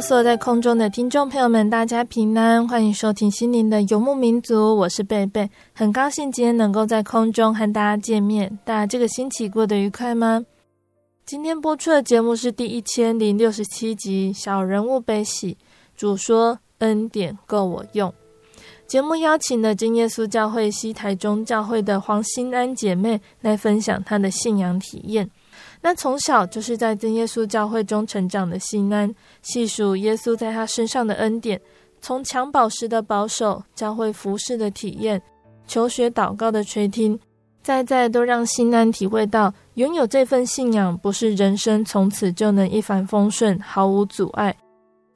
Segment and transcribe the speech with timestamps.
[0.00, 8.58] 所有在空中的听众朋友们，大家平安，欢迎收听心灵的游牧民族，我是贝贝，很高兴今天能够在空中和大家见面。
[8.64, 10.44] 大家这个星期过得愉快吗？
[11.26, 15.52] 今天播出的节目是第一千零六十七集《小人物悲喜》，
[15.94, 18.12] 主说恩典够我用。
[18.86, 25.30] 节目邀请了真耶稣教会西台中教会的黄心安姐妹来分享她的信仰体验。
[25.82, 31.60] 那从小就是在真耶稣教会中成长的心安，细数耶稣在他身上的恩典，
[32.00, 35.20] 从襁褓时的保守、教会服侍的体验、
[35.66, 37.18] 求学祷告的垂听，
[37.62, 44.54] 再再都让心安体会到，拥有这份信仰不是人生从此就能一帆风顺、毫无阻碍，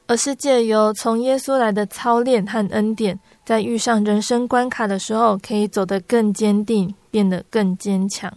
[0.07, 8.33] 而是借由从耶稣来的操练和恩典，在遇上人生关卡的时候，可以走得更坚定，变得更坚强。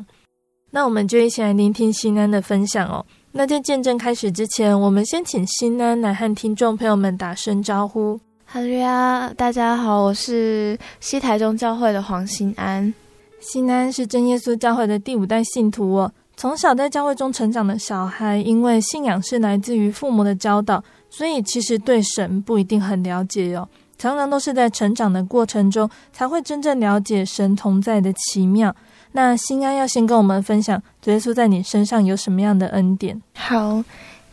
[0.72, 3.05] 那我们就一起来聆听新安的分享哦。
[3.31, 8.19] 那在见证开始之前，我们先请新安来和听众朋友们打声招呼。
[8.45, 12.94] 哈喽呀，大家好，我是西台中教会的黄新安。
[13.39, 16.11] 新安是真耶稣教会的第五代信徒哦。
[16.35, 23.69] 从小在教会中成长的小孩，因为信仰是来自于父母的教导，所以其实对神不一定很了解哟、哦。
[23.97, 28.75] 常常都是在成长的过程中，才会真正了解神同在的奇妙。
[29.13, 33.22] 那心安要先跟我们分享，主耶稣在你身上有什么样的恩典？
[33.35, 33.84] 好，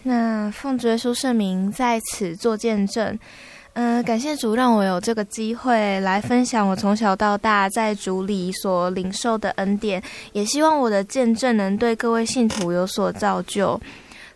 [0.03, 3.19] 那奉主耶稣圣名在此做见证。
[3.75, 10.03] 嗯、感谢主让我有这个机会来分享我从小到大在主里所领受的恩典，
[10.33, 13.81] 也希望我的见证能对各位信徒有所造就。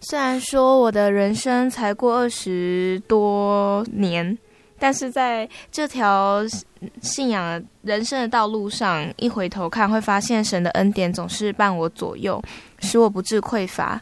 [0.00, 4.37] 虽然说我的人生才过二十多年。
[4.78, 6.42] 但是在这条
[7.02, 12.42] 信仰人生的道路上，一回头看，会发现神的恩典总是伴我左右，
[12.80, 14.00] 使我不致匮乏。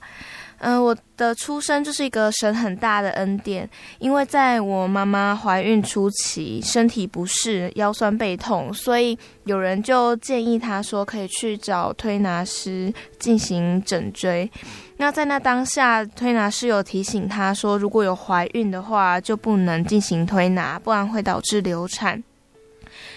[0.59, 3.69] 嗯、我的出生就是一个神很大的恩典，
[3.99, 14.51] 因为在我妈妈怀孕初期，身体不适，腰酸背痛，所以有人就建议她说可以去找推拿师进行整椎。
[14.97, 22.23] 那在那当下，推拿师有提醒她说，如果有怀孕的话，就不能进行推拿，不然会导致流产。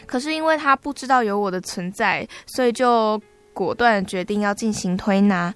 [0.05, 3.21] 可是因为她不知道有我的存在，所以就
[3.53, 5.53] 果断决定要进行推拿。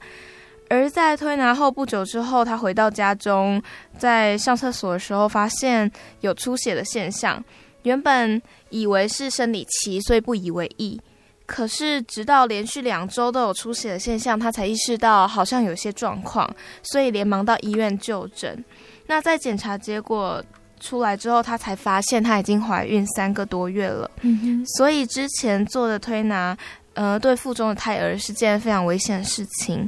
[0.74, 3.62] 而在推拿后不久之后，他回到家中，
[3.96, 5.90] 在上厕所的时候发现
[6.22, 7.42] 有出血的现象。
[7.84, 8.42] 原本
[8.72, 11.00] 以为是生理期，所以不以为意。
[11.46, 16.50] 可是直到连续两周都有出血的现象，他才意识到好像有些状况，
[16.82, 18.66] 所以连忙到医院就诊。
[19.06, 20.44] 那在检查结果
[20.80, 24.10] 出来之后，他才发现他已经怀孕三个多月了。
[24.22, 24.66] 嗯。
[24.66, 26.58] 所以之前做的推拿，
[26.96, 29.88] 呃，对腹中的胎儿是件非常危险的事情。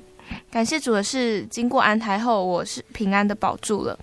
[0.50, 3.98] 感谢主的是，经过安胎后，我是平安的保住了。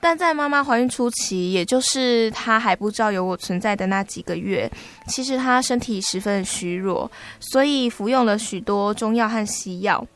[0.00, 4.70] 但在妈妈怀孕初期，也就是她还不知道有我存在的那几个月，
[5.08, 7.10] 其实她身体十分虚弱，
[7.40, 10.06] 所以服用了许多中药和西药。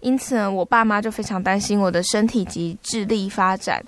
[0.00, 3.82] 因此呢，我爸妈就非常担心我的身体及智力发展，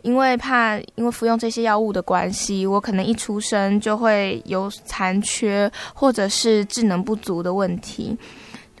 [0.00, 8.16] 因为怕因为服用这些药物的关系，我可能一出生就会有残缺或者是智能不足的问题。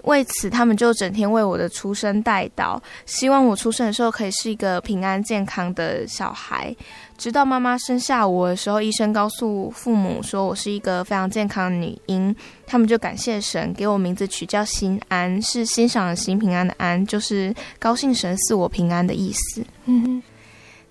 [0.06, 6.74] 为此，他们就整天为我的出生代祷，希望我出生的时候可以是一个平安健康的小孩。
[7.18, 12.34] 直到妈妈生下我的时候，医生告诉父母说我是一个非常健康的女婴，
[12.66, 19.64] 他们就感谢神，给我名字取叫心安，是欣赏的欣，平安的安，就是高兴神赐我平安的意思。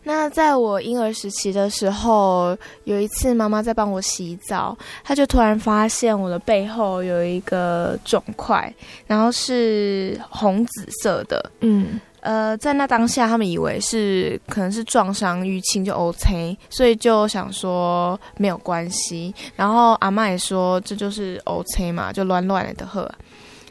[0.08, 8.72] 那在我婴儿时期的时候，有一次妈妈在帮我洗澡，她就突然发现我的背后有一个肿块，
[9.08, 11.52] 然后是红紫色的。
[11.62, 19.34] 嗯，呃，在那当下，他们以为是可能是撞伤淤青就 OK，所以就想说没有关系。
[19.56, 23.12] 然后阿嬷也说这就是 OK 嘛，就乱乱的喝。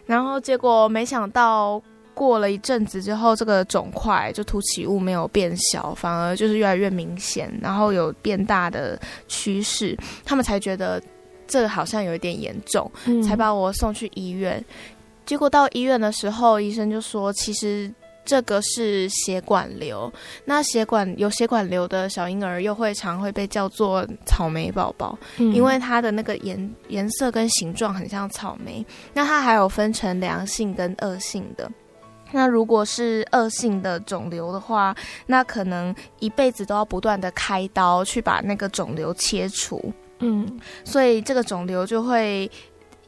[0.04, 1.80] 然后结果没想到。
[2.14, 9.96] 过了一阵子之后，这个肿块就凸起物没有变小，反而就是越来越明显，然后有变大的趋势。
[10.24, 11.02] 他们才觉得
[11.46, 14.64] 这个好像有一点严重，嗯，才把我送去医院。
[15.26, 17.92] 结果到医院的时候，医生就说，其实
[18.24, 20.12] 这个是血管瘤。
[20.44, 28.84] 那血管有血管瘤的小婴儿，又会常会被叫做草莓宝宝，嗯，因为它的那个颜颜色跟形状很像草莓。
[29.14, 31.70] 那它还有分成良性跟恶性的。
[32.34, 34.92] 那如果是恶性的肿瘤的话，
[35.26, 39.80] 那可能一辈子都要不断的开刀去把那个肿瘤切除。
[40.18, 42.50] 嗯，所以这个肿瘤就会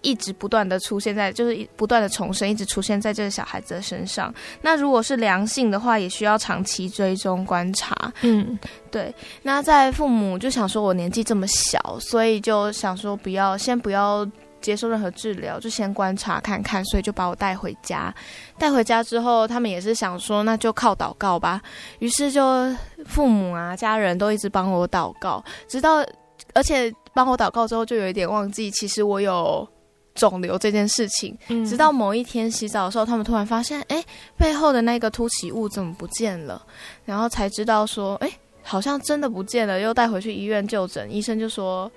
[0.03, 4.33] 一直不断的出现在，就是不断的重生，一直出现在这个小孩子的身上。
[4.63, 7.97] 那如果是良性的话，也需要长期追踪观察。
[8.21, 8.57] 嗯，
[8.93, 9.13] 对。
[9.43, 14.25] 那在父母就想说我年纪这么小，所以就想说不要，先不要。
[14.61, 18.13] 接受任何治疗，就先观察看看，所以就把我带回家。
[18.59, 21.61] 带回家之后，他们也是想说，那就靠祷告吧。
[22.01, 22.43] 于是就
[23.05, 26.05] 父母啊、家人都一直帮我祷告，直到
[26.55, 29.67] 而且帮我祷告之后，就有一点忘记，其实我有
[30.15, 31.37] 肿瘤这件事情。
[31.49, 31.65] 嗯。
[31.65, 34.03] 直到某一天洗澡的时候，他们突然发现，哎，
[34.37, 36.61] 背后的那个凸起物怎么不见了？
[37.05, 38.31] 然后才知道说，哎，
[38.63, 39.79] 好像真的不见了。
[39.79, 41.91] 又带回去医院就诊，医生就说。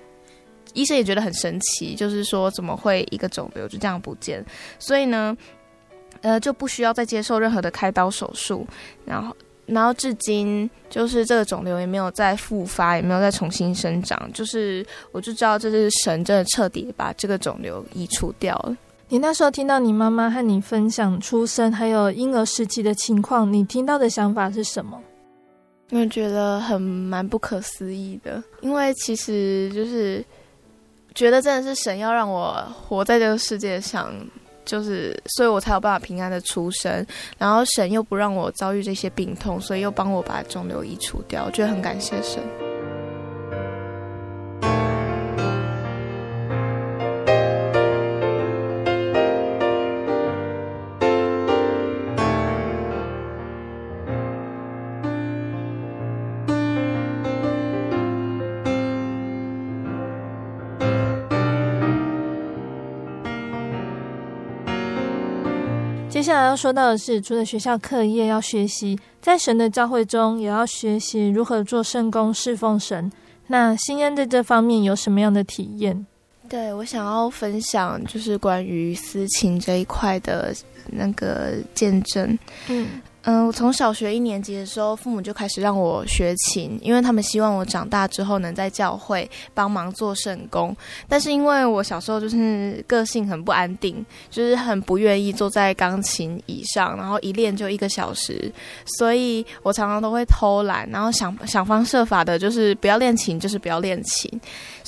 [0.74, 4.44] 医生也觉得很神奇，就是说怎么会一个肿瘤就这样不见？
[4.78, 5.36] 所以呢，
[6.20, 8.66] 呃，就不需要再接受任何的开刀手术，
[9.04, 9.36] 然后，
[9.66, 18.76] 然后至今就是这个肿瘤也没有再复发，也没有再重新生长，就是我就知道这是神真的彻底把这个肿瘤移除掉了。
[19.08, 25.00] 你那时候听到你妈妈和你分享出生还有婴儿时期的情况，你听到的想法是什么？
[25.90, 30.24] 我觉得很蛮不可思议的，因为其实就是。
[31.14, 34.12] 觉得真的是神要让我活在这个世界上，
[34.64, 37.04] 就是，所以我才有办法平安的出生。
[37.38, 42.42] 然后神又不让我遭遇这些病痛，所以又帮我把肿瘤移除掉，我觉得很感谢神。
[66.50, 73.10] 要说到的是，除了学校课业要学习，在神的教会中也要学习如何做圣工侍奉神。
[73.46, 76.04] 那新恩在这方面有什么样的体验？
[76.48, 80.52] 对，我想要分享，就是关于私情这一块的
[80.86, 82.36] 那个见证。
[82.66, 83.00] 嗯。
[83.24, 90.74] 嗯，我从小学一年级的时候，父母就开始让我学琴，因为他们希望我长大之后能在教会帮忙做圣工。
[91.06, 98.50] 但是因为我小时候就是个性很不安定，就是很不愿意坐在钢琴椅上，然后一练就一个小时，
[98.98, 104.40] 所以我常常都会偷懒，然后想想方设法的，就是不要练琴，就是不要练琴。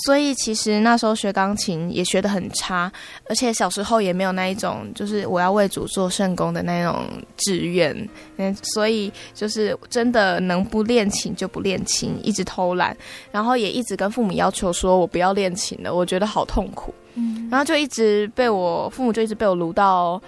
[0.07, 2.91] 所以其实那时候学钢琴也学得很差，
[3.29, 7.05] 而且小时候也没有那一种就是我要为主做圣工的那种
[7.37, 8.09] 志愿。
[8.37, 12.97] 嗯，所以就是真的能不练琴就不练琴，一直偷懒，
[13.31, 16.95] 然后也一直跟父母要求说我不要练琴了，我觉得好痛苦。
[17.15, 20.21] 嗯，然后就一直被我父母就一直被我撸到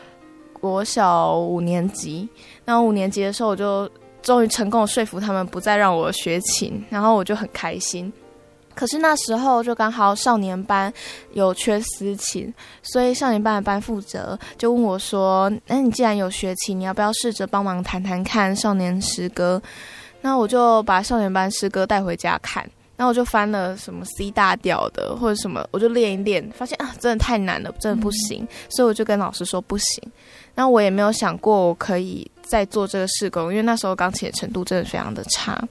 [0.52, 2.28] 国小五年级，
[2.64, 3.88] 然后五年级的时候我就
[4.22, 8.12] 终于成功说服他们不再让我学琴，然后我就很开心。
[8.74, 10.92] 可是那时候就刚好少年班
[11.32, 12.52] 有缺私琴，
[12.82, 19.62] 所以少年班的班负责就问我说：“那你既然有学琴，你要不要试着帮忙弹弹看少年诗歌？”
[20.20, 30.02] 那我就把少年班诗歌带回家看，然后我就翻了什么 C 大调的或者什么，我就练一练，发现啊，真的太难了，真的不行，嗯、所以我就跟老师说不行。
[30.54, 35.62] 那我也没有想过我可以再做这个试工，因为那时候钢琴的程度真的非常的差。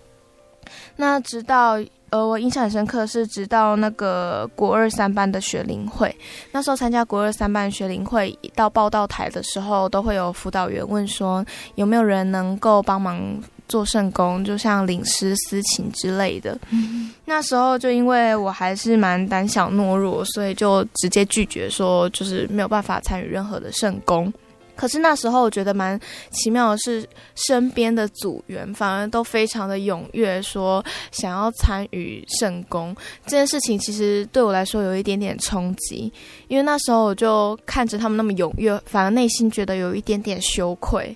[0.96, 1.78] 那直到。
[2.14, 6.16] 呃，我印象很深刻是直到那个国二三班的学龄会，
[6.52, 11.44] 那时候参加国二三班学龄会，到报道台的时候，都会有辅导员问说
[11.74, 13.20] 有没有人能够帮忙
[13.68, 16.56] 做圣工，就像领诗司琴之类的。
[16.70, 24.32] 嗯、 那时候就因为我还是蛮胆小懦弱，所以就直接拒绝说，就是没有办法参与任何的圣工。
[24.76, 26.00] 可是那时候我觉得蛮
[26.32, 33.78] 奇妙的是，身边的组员反而都非常的踊跃，说想要参与圣工这件事情。
[33.78, 36.12] 其实对我来说有一点点冲击，
[36.48, 41.16] 因为那时候我就看着他们那么踊跃，反而内心觉得有一点点羞愧。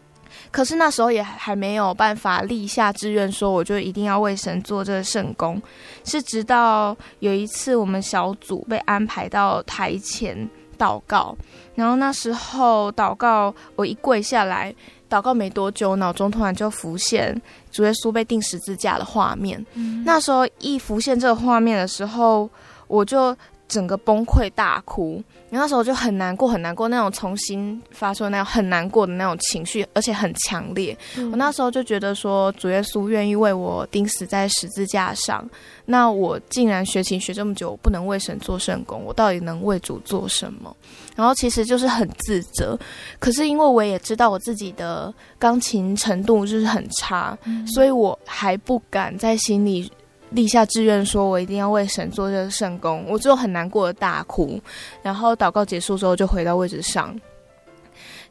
[0.52, 5.62] 可是那时候也还没有办法立下志愿，说我就一定要为神做这个圣工。
[6.04, 10.48] 是直到有一次我们小组被安排到台前。
[10.78, 11.36] 祷告，
[11.78, 14.74] 然后那时候祷告，我一跪下来
[15.08, 17.40] 祷告没多久，脑中突然就浮现
[17.72, 19.64] 主耶稣被钉十字架的画面。
[19.76, 20.04] 嗯。
[20.04, 22.50] 那时候一浮现这个画面的时候，
[22.88, 23.38] 我就
[23.68, 25.24] 整个崩溃大哭。
[25.50, 30.98] 那时候就很难过，很难过，那种重新发出那种很难过的那种情绪，而且很强烈。
[31.16, 31.32] 嗯。
[31.32, 35.50] 我那时候就觉得说，主耶稣愿意为我钉死在十字架上。
[35.86, 40.76] 那我竟然学琴学这么久，我不能为神做圣工，我到底能为主做什么？
[41.16, 42.78] 然后其实就是很自责。
[43.20, 49.90] 可是因为我也知道我自己的钢琴程度就是很差，嗯、所以我还不敢在心里
[50.32, 53.06] 立下志愿，说我一定要为神做这个圣功。
[53.08, 54.60] 我就很难过的大哭。
[55.02, 57.18] 然后祷告结束之后，就回到位置上。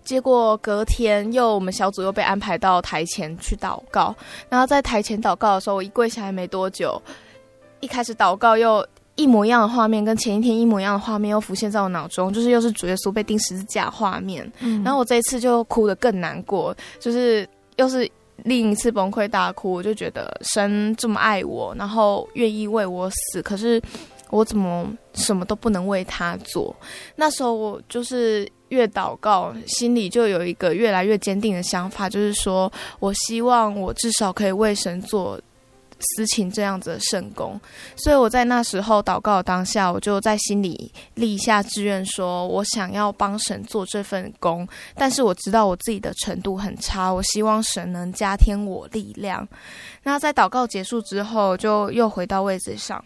[0.05, 4.15] 结果隔天又我们小组又被安排到台前去祷告。
[4.49, 7.01] 然后在台前祷告的时候，我一跪下来没多久。
[7.81, 8.87] 一开始祷告，又
[9.17, 14.51] 一模一样的画面，跟前一天一模一样的画面又浮现在我脑中，就是又是主耶稣被钉十字架画面。
[14.61, 14.83] 嗯。
[14.85, 18.09] 然后我这一次就哭得更难过，就是又是
[18.45, 19.73] 另一次崩溃大哭。
[19.73, 23.81] 我就觉得神这么爱我，然后愿意为我死，可是
[24.31, 26.75] 我怎么什么都不能为他做？
[27.15, 35.41] 那时候我就是越祷告，心里就有一个越来越坚定的想法，就是说我希望我至少可以为神做。
[35.99, 37.59] 司琴这样子的圣功，
[37.97, 49.47] 所以我在那时候祷告当下，我就在心里立下志愿，说我想要帮神做这份工，但是我知道我自己的程度很差，我希望神能加添我力量。
[50.03, 53.03] 那在祷告结束之后，就又回到位置上。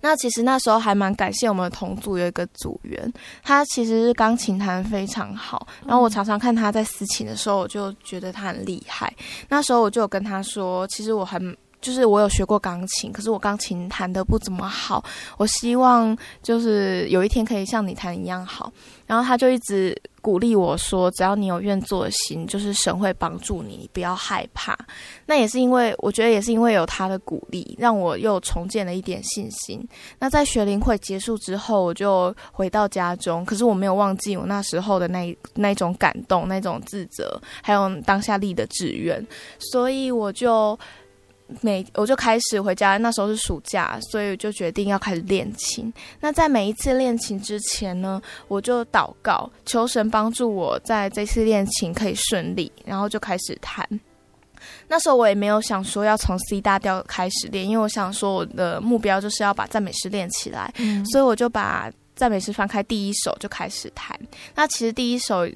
[0.00, 3.12] 那其实那时候还蛮感谢我们的同组有一个组员，
[3.42, 9.12] 他其实是钢琴弹非常好，然后我常常看他在私琴的时候，我就觉得他很厉害。
[9.48, 11.56] 那时候我就有跟他说，其实我很。
[11.80, 15.04] 就是我有学过钢琴，可是我钢琴弹得不怎么好。
[15.36, 18.72] 我希望就是有一天可以像你弹一样好。
[19.06, 24.76] 然后他就一直鼓励我说：“只要你有愿做的心，就是神会帮助你，你不要害怕。”
[25.24, 29.82] 那也是因为我觉得也是因为有他的鼓励，让我又重建了一点信心。
[30.18, 39.26] 那在学龄会结束之后，我就回到家中，可是我没有忘记我那时候的那那种感动、那种自责，还有当下立的志愿，
[39.58, 40.78] 所以我就。
[41.60, 45.92] 每我就开始回家，那时候是暑假，所以我就决定要开始练琴。
[46.20, 53.88] 那在每一次练琴之前呢，我就祷告，求神帮助我在这次练琴可以顺利，然后就开始弹。
[54.86, 64.18] 那时候我也没有想说要从 C 大调开始练，因为我想说我的目标就是要把赞美诗练起来，嗯，所以我就把赞美诗翻开第一首就开始弹。
[64.54, 65.48] 那其实第一首。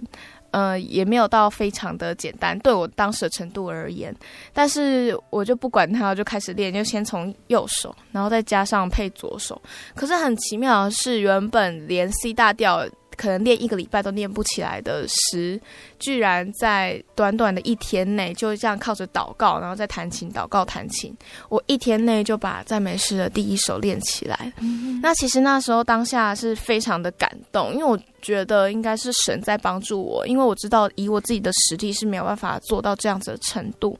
[0.52, 4.14] 呃，也没有到非常的简单，对我当时的程度而言。
[4.52, 9.60] 但是我就不管它，我就开始练，就先从右手，然后再加上配左手。
[9.94, 12.86] 可是很奇妙的是，原本连 C 大调。
[13.16, 15.60] 可能练一个礼拜都练不起来的诗，
[15.98, 21.14] 居然在短短的一天内，就这样靠着祷告，然后再弹琴，祷告弹琴，
[21.48, 24.52] 我一天内就把赞美诗的第一首练起来。
[24.60, 25.00] 嗯。
[25.02, 33.98] 那其实那时候当下是非常的感动，因为我觉得应该是神在帮助我，因为我知道以我自己的实力是没有办法做到这样子的程度。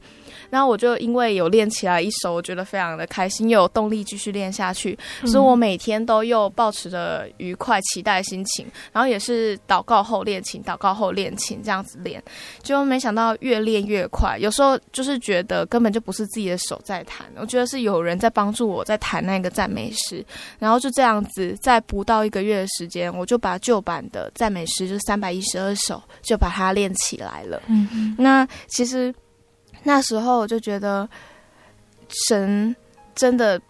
[0.52, 12.23] 然后我就因为有练起来一首，我觉得非常的开心，又有动力继续练下去，嗯、所以我每天都又保持着愉快、期待的心情，然后也是祷告后练琴，祷告后练琴这样子练，
[12.62, 14.37] 就没想到越练越快。
[14.38, 20.23] 有时候就是觉得根本就不是自己的手在弹，我觉得是有人在帮助我在弹那个赞美诗，
[20.59, 27.62] 然后就这样子，在不到一个月的时间，我就把旧版的赞美诗就是三百一十二首就把它练起来了。
[27.68, 29.14] 嗯嗯，那其实。
[29.85, 31.09] 那时候我就觉得，
[32.29, 32.75] 神
[33.15, 33.61] 真的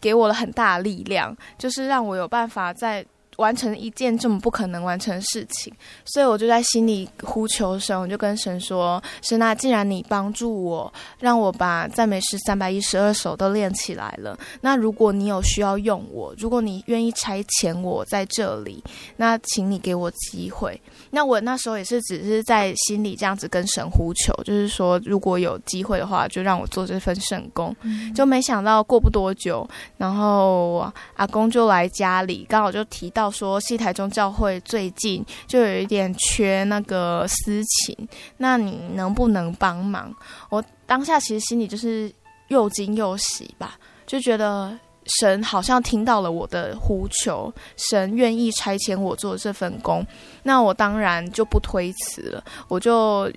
[0.00, 3.04] 给我了很大力量，就是让我有办法在。
[3.36, 5.72] 完成一件这么不可能完成的事情，
[6.04, 18.84] 所以我就在心里呼求神，我就跟神说：“神啊，既然你帮助我，让我把赞美诗三百一十二首都练起来了，那如果你有需要用我，如果你愿意差遣我在这里，
[19.16, 20.78] 那请你给我机会。”
[21.10, 27.74] 那我那时候也是只是在心里这样子跟神呼求，就是说如果有机会的话，就让我做这份圣工。
[27.80, 33.21] 嗯、就没想到过不多久，然后阿公就来家里，刚好就提到。
[33.30, 37.96] 说西台中教会最近就有一点缺那个司琴，
[38.36, 40.14] 那你能不能帮忙？
[40.50, 42.12] 我当下其实心里就是
[42.48, 44.78] 又惊又喜吧，就觉得
[45.20, 50.06] 神好像听到了我的呼求，神愿意差遣我做这份工，
[50.42, 53.30] 那我当然就不推辞了，我就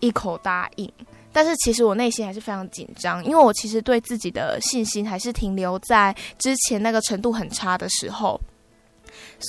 [0.00, 0.90] 一口答应。
[1.34, 8.38] 但是其实我内心还是非常紧张，因为我其实对自己的信心还是停留在之前那个程度很差的时候。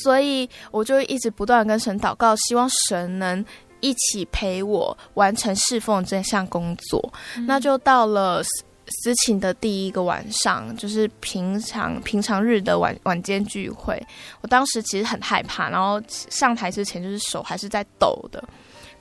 [0.03, 3.45] 所以我就一直不断跟神祷告，希望神能
[3.79, 7.13] 一起陪我完成侍奉这项工作。
[7.37, 14.01] 嗯、那就到了私情的第一个晚上，就是平常平常日的晚晚间聚会。
[14.41, 18.43] 我当时其实很害怕，然后上台之前就是手还是在抖的。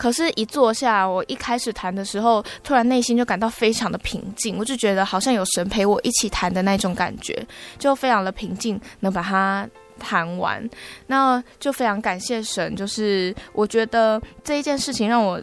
[0.03, 7.47] 可是，一坐下，我一开始弹的时候，突然内心就感到非常的平静，我就觉得好像有神陪我一起弹的那种感觉，
[7.79, 9.69] 就非常的平静，能把它。
[9.99, 10.69] 谈完，
[11.07, 12.75] 那就非常感谢神。
[12.75, 15.41] 就是我觉得这一件事情让我，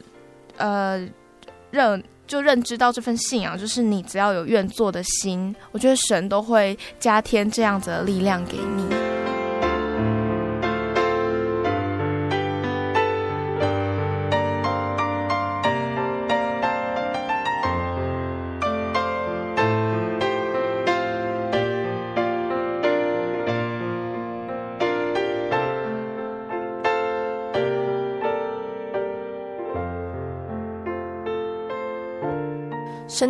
[0.57, 1.07] 呃，
[1.71, 8.98] 认就认知到这份信仰，就是你只要有愿做的心，我觉得神都会加添这样子的力量给你。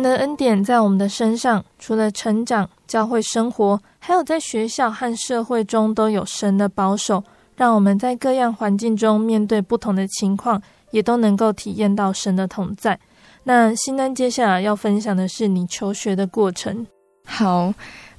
[0.00, 7.22] 神的恩典在我们的身上，除了成长、教会生活，还有在学校和社会中都有神的保守，
[7.54, 12.98] 让我们在各样环境中面对不同的情况，也都能够体验到神的同在。
[13.44, 16.86] 那新恩接下来要分享的是你求学的过程。
[17.26, 17.70] 好，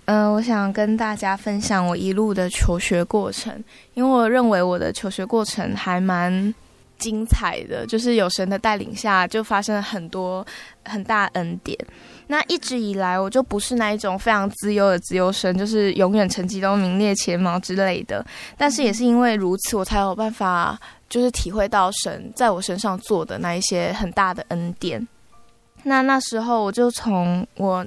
[0.06, 3.52] 嗯、我想跟大家分享我一路的求学过程，
[3.96, 6.54] 因为我认为我的求学过程还蛮。
[7.02, 10.46] 精彩的，就是有神的带领下，就发生了很多
[10.86, 11.78] 很大恩典。
[12.28, 18.26] 那一直以来，我就不是那一种非常自由的资优生，就是永远成绩都名列前茅之类的。
[18.56, 25.06] 但是也是因为如此，我才有办法，就是体会到神在我身上做的那一些很大的恩典。
[25.84, 27.86] 那那时候，我就从我。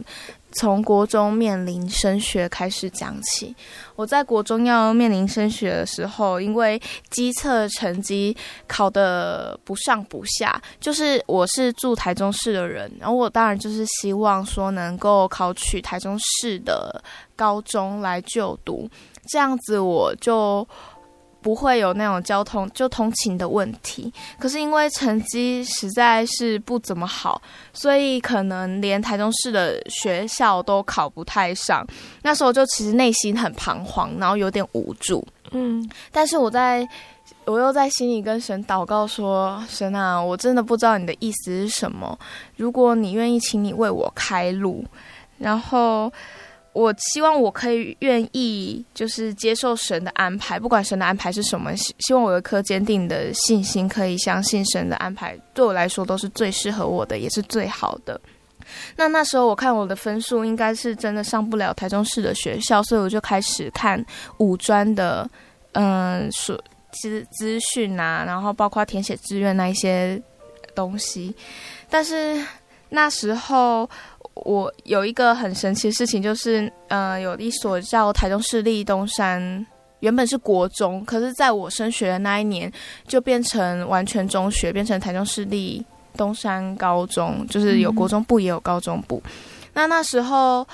[0.54, 3.54] 从国中面临升学开始讲起，
[3.96, 8.36] 我在国中要面临升学的时候，因为基测成绩
[8.66, 17.02] 考得不上不下，就是我是住台中市的人，然后我当然就是希望说能够考取台中市的
[17.34, 18.88] 高中来就读，
[19.28, 20.66] 这样子我就。
[21.44, 27.42] 不会有那种交通就通勤的问题，可是因为成绩实在是不怎么好，
[27.74, 31.87] 所以可能连台中市的学校都考不太上。
[32.22, 35.22] 那时候就其实内心很彷徨，然后有点无助。
[35.50, 36.88] 嗯，但是我在
[37.44, 42.18] 我又在心里跟神祷告说：“神啊，我真的不知道你的意思是什么。
[42.57, 44.83] 如果你愿意，请你为我开路。”
[45.37, 46.11] 然后。
[46.74, 51.74] 我希望我可以愿意，就是接受神的安排，不管神的安排是什么。
[51.76, 58.20] 希希望我有一颗坚定的信心，可以相信神的安排对我来说都是最适合我的，也是最好的。
[58.96, 64.04] 那那时候我看我的分数应该是真的上不了台中市的学校，所以我就开始看
[64.38, 65.30] 五专的，
[65.74, 66.60] 嗯，所
[66.90, 70.20] 资资讯啊，然后包括填写志愿那一些
[70.74, 71.32] 东西。
[71.88, 72.44] 但是
[72.88, 73.88] 那时候。
[74.34, 79.66] 我有一个很神奇的事情，就是，呃，有一所叫台中市立东山，
[80.00, 82.72] 原本是国中，可是在我升学的那一年，
[83.06, 85.84] 就变成完全中学，变成台中市立
[86.16, 89.22] 东山高中，就是有国中部也有高中部。
[89.72, 90.66] 那那时候。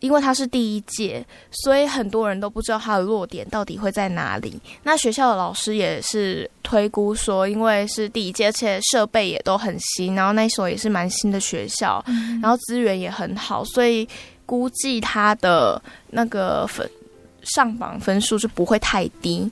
[0.00, 4.60] 因为他是第一届，所以很多人都不知道他的落点到底会在哪里。
[4.82, 14.06] 那学校的老师也是推估说，因为是第一届，而且设备也都很新，然后那所也是蛮新的学校，嗯、然后资源也很好，所以
[14.44, 15.80] 估计他的
[16.10, 16.88] 那个分
[17.42, 19.50] 上榜分数就不会太低。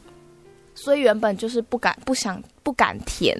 [0.74, 3.34] 所以原本就是不敢、不想、不敢填。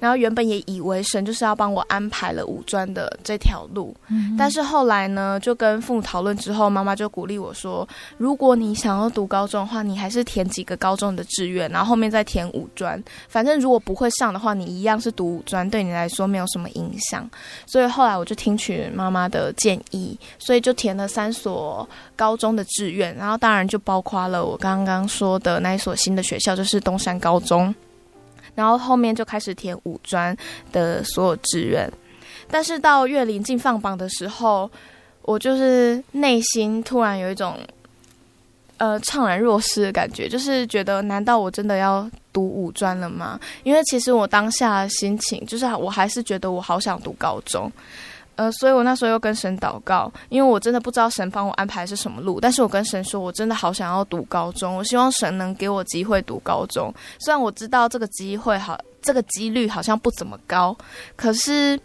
[0.00, 17.28] 然后原本也以为神就是要帮我安排了五专的这条路，嗯，但是后来呢，就跟父母讨论之后，妈妈就鼓励我说，如果你想要读高中的话，你还是填几个高中的志愿，然后后面再填五专，反正如果不会上的话，你一样是读五专，对你来说没有什么影响。
[17.66, 27.74] 所以后来我就听取妈妈的建议，所以就填了三所高中的志愿，然后当然就包括了我刚刚说的那一所新的学校，就是东山高中。
[28.58, 30.36] 然后后面就开始填五专
[30.72, 31.88] 的所有志愿，
[32.50, 34.68] 但是到越临近放榜的时候，
[35.22, 37.56] 我就是内心突然有一种
[38.78, 43.38] 呃怅然若失的感觉，就是觉得难道我真的要读五专了吗？
[43.62, 47.70] 因为其实我当下心情就是我还是觉得我好想读高中。
[48.38, 52.38] 呃，所以我那时候又跟神祷告，因为我真的不知道神帮我安排是什么路。
[52.40, 56.94] 但是我跟神说，我真的好想要读高中，我希望神能给我机会读高中。
[57.18, 60.76] 虽然我知道这个机会好，这个几率好像不怎么高，
[61.16, 61.76] 可是，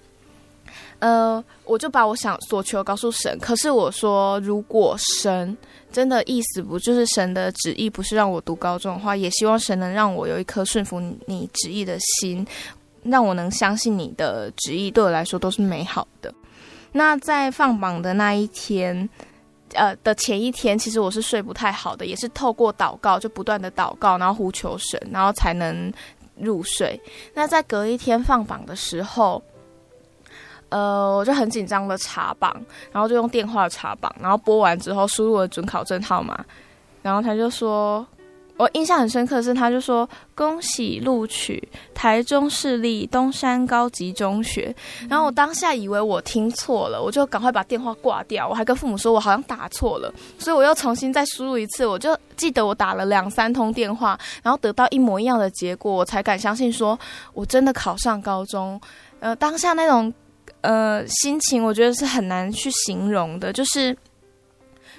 [1.00, 3.36] 呃，我就把我想所求告诉神。
[3.40, 5.58] 可是我说，如果神
[5.92, 12.46] 真的意思不就是神的旨意不是让我读高中的话，也希望神能让我有一颗顺服你旨意的心，
[13.02, 16.32] 让我能相信你的旨意对我来说都是美好的。
[16.94, 19.10] 那在放榜的那一天，
[19.74, 25.92] 呃的前一天，其实我是睡不太好的，也是透过祷告，就不断的祷告，然后呼求神，然后才能
[26.36, 27.02] 入睡。
[27.34, 29.42] 那在隔一天放榜的时候，
[30.70, 32.56] 呃，我就很紧张的查榜，
[32.92, 36.46] 然后就用电话查榜，然后拨完之后输入了准考证号码，
[37.02, 38.08] 然后他就说。
[38.56, 41.62] 我印象很深刻的是，他就说恭喜录取
[41.94, 44.74] 台中市立东山高级中学。
[45.10, 48.48] 然后我当下以为我听错了，我就赶快把电话挂掉。
[48.48, 51.86] 我还跟父母说我好像打错了，所以我又重新再输入一次。
[51.86, 56.98] 我就记得我打了两三通电话，然后得到一模一样的结果，我才敢相信说
[57.34, 58.80] 我真的考上高中。
[59.20, 60.14] 呃，当下那种
[60.62, 63.98] 呃心情，我觉得是很难去形容的，就是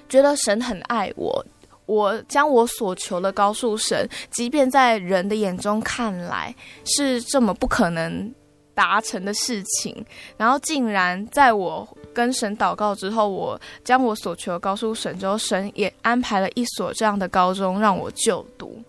[0.09, 1.45] 觉得神很爱我。
[1.87, 8.33] 我将我所求的告诉神，即便在人的眼中看来是这么不可能
[8.75, 10.05] 达成的事情，
[10.39, 18.83] 然后竟然在我跟神祷告之后，我将我所求的告诉神之后，神也安排了一所这样的高中让我就读。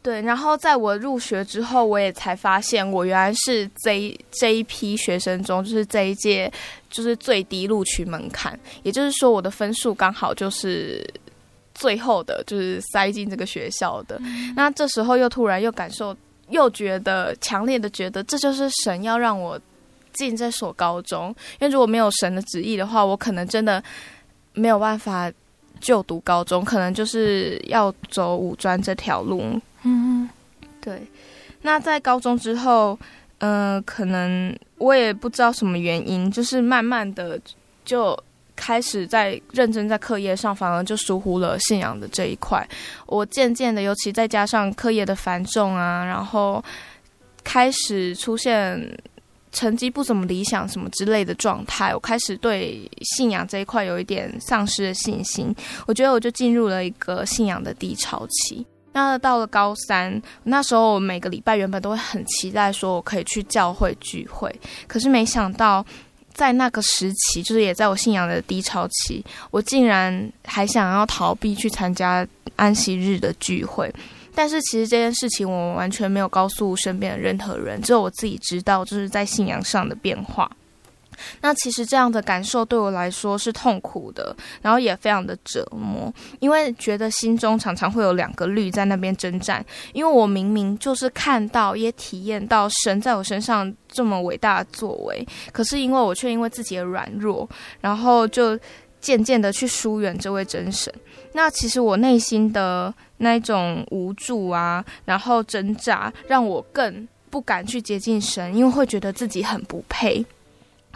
[0.00, 6.50] 对，然后在我入学之后，我也才发现，我原来是这这一批学生中，就是这一届
[6.90, 11.06] 就是最低录取门槛，也就是说，我的分数刚好就是。
[11.74, 16.14] 最后的就是塞进这个学校的，嗯，那这时候又突然又感受，
[16.50, 19.58] 又觉得强烈的觉得这就是神要让我
[20.12, 21.28] 进这所高中，
[21.60, 23.82] 因为如果没有神的旨意的话，我可能真的
[24.52, 25.32] 没有办法
[25.80, 29.60] 就读高中，可能就是要走五专这条路。
[29.82, 30.28] 嗯，
[30.80, 31.02] 对。
[31.62, 32.98] 那在高中之后，
[33.38, 37.40] 嗯、呃，可能我也不知道什么原因，就是慢慢的
[37.84, 38.18] 就。
[38.64, 42.64] 开始在认真在课业上，反而就疏忽了信仰的这一块。
[43.06, 46.62] 我渐渐的，尤其再加上课业的繁重啊，然后
[47.42, 48.80] 开始出现
[49.50, 51.92] 成绩不怎么理想什么之类的状态。
[51.92, 55.52] 我开始对信仰这一块有一点丧失的信心。
[55.88, 58.64] 我觉得我就进入了一个信仰的低潮期。
[58.92, 64.54] 那到了高三，那时候我每个礼拜原本都会很期待说我可以去教会聚会，
[64.86, 65.84] 可是没想到。
[66.34, 73.92] 在那个时期，就是也在我信仰的低潮期，我竟然还想要逃避去参加安息日的聚会。
[74.34, 80.50] 但是其实这件事情我完全没有告诉身边的任何人，只有我自己知道，就是在信仰上的变化。
[81.40, 89.64] 那其实这样的感受对我来说是痛苦的，然后也非常的折磨，因为觉得心中常常会有两个律在那边征战。
[89.92, 97.48] 因为我明明就是看到也体验到神在我身上这么伟大的作为，可是因为我却因为自己的软弱，
[97.80, 98.58] 然后就
[99.00, 100.92] 渐渐的去疏远这位真神。
[101.32, 110.24] 那其实我内心的那种无助啊，然后挣扎，让我更不敢去接近神，因为会觉得自己很不配。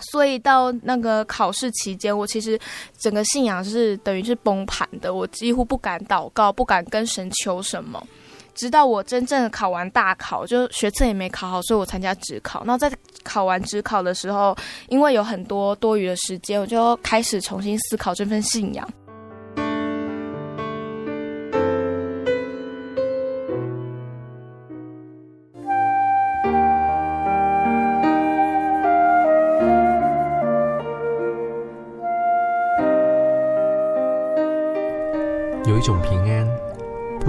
[0.00, 2.58] 所以到那个考试期间，我其实
[2.98, 8.04] 整个信仰是等于是崩盘的，我几乎不敢祷告，不敢跟神求什么。
[8.54, 12.62] 直到我真正考完大考，就学测也没考好，所以我参加职考。
[12.64, 12.90] 那在
[13.22, 14.56] 考完职考的时候，
[14.88, 18.88] 因为有很多多余的时间，我就开始重新思考这份信仰。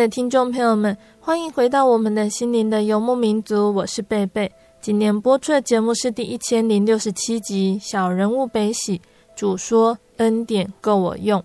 [0.00, 4.50] 的听众朋友们，欢迎回到我们的心灵的游牧民族，我是贝贝。
[4.80, 8.98] 今年播出的节目是第一千零六十七集《小人物悲喜》，
[9.36, 11.44] 主说恩典够我用。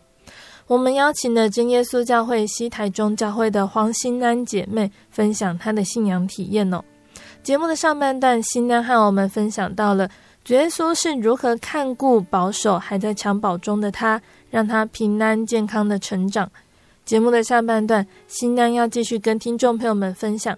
[0.67, 6.81] 我们邀请了真耶稣教会西台中教会的黄心安姐妹分享她的信仰体验哦。
[7.43, 10.09] 节目的上半段，欣安和我们分享到了
[10.45, 16.49] 主耶稣是如何看顾保守还在襁褓中的她，让她平安健康的成长。
[17.05, 20.57] 节目的下半段，新安要继续跟听众朋友们分享，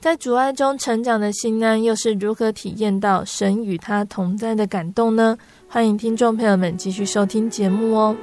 [0.00, 5.38] 在阻碍中成长的新安又是如何体验到神与他同在的感动呢？
[5.68, 8.16] 欢迎听众朋友们继续收听节目哦。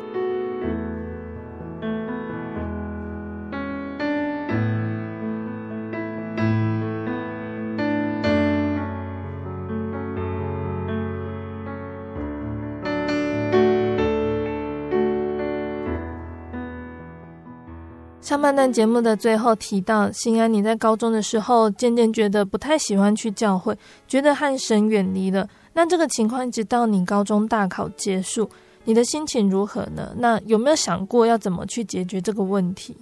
[18.32, 25.46] 上半段节目的最后提到，心安你在高中的时候渐渐觉得不太喜欢去教会，觉得和神远离了。
[25.74, 28.50] 那这个情况一直到你高中大考结束，
[28.86, 30.14] 你的心情如何呢？
[30.18, 32.96] 那有没有想过要怎么去解决这个问题？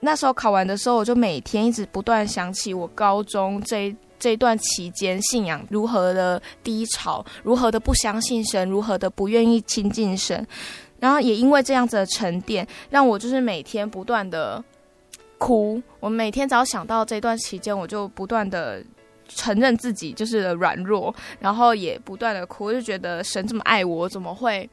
[0.00, 10.46] 那时候考完的时候，我就每天一直不断想起我高中这这一段期间信仰如何的低潮，如何的不相信神，如何的不愿意亲近神。
[11.02, 14.62] 然后也因为这样子的沉淀，让我就是每天不断的
[15.36, 15.82] 哭。
[15.98, 18.80] 我每天只要想到这段期间，我就不断的
[19.26, 24.70] 承认自己就是软弱，然后也不断的哭，就觉得神这么爱我，怎么会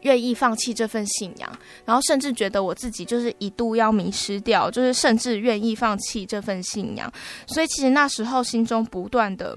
[0.00, 1.52] 愿意放弃这份信仰？
[1.84, 7.12] 然后甚至觉得我自己就是一度要迷失掉，就是甚至愿意放弃这份信仰。
[7.46, 9.54] 所以其实那时候心中不断的。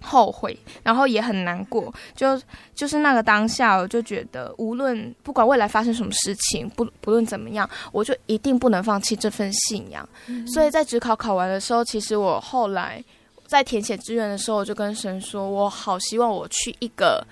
[0.00, 2.40] 后悔，然后也很难过，就
[2.74, 10.08] 就是那个当下，我就觉得无论不管未来发生什么事情，不不论怎么样，我就一定不能放弃这份信仰。
[10.26, 13.02] 嗯、所以在职考考完的时候，其实我后来
[13.46, 17.26] 在填写志愿的时候，我就跟神说，我好希望我去一个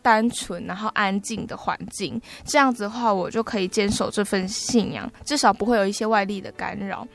[0.00, 7.06] 单纯然后安静的环境，这样子的话，我就可以坚守这份信仰，至少不会有一些外力的干扰。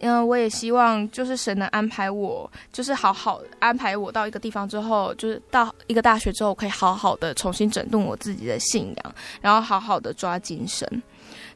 [0.00, 11.02] 嗯，我也希望就是神能安排我，就是好好安排我到一个地方之后，就是到一个大学之后，可以好好的重新整顿我自己的信仰，然后好好的抓紧神，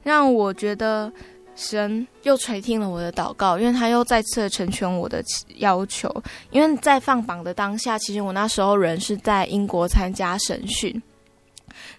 [0.03, 1.13] 让我觉得
[1.55, 5.23] 神又垂听了我的祷告，因为他又再次成全我的
[5.57, 6.11] 要求。
[6.51, 11.03] 因为在放榜的当下，其实我那时候人是在英国参加审讯。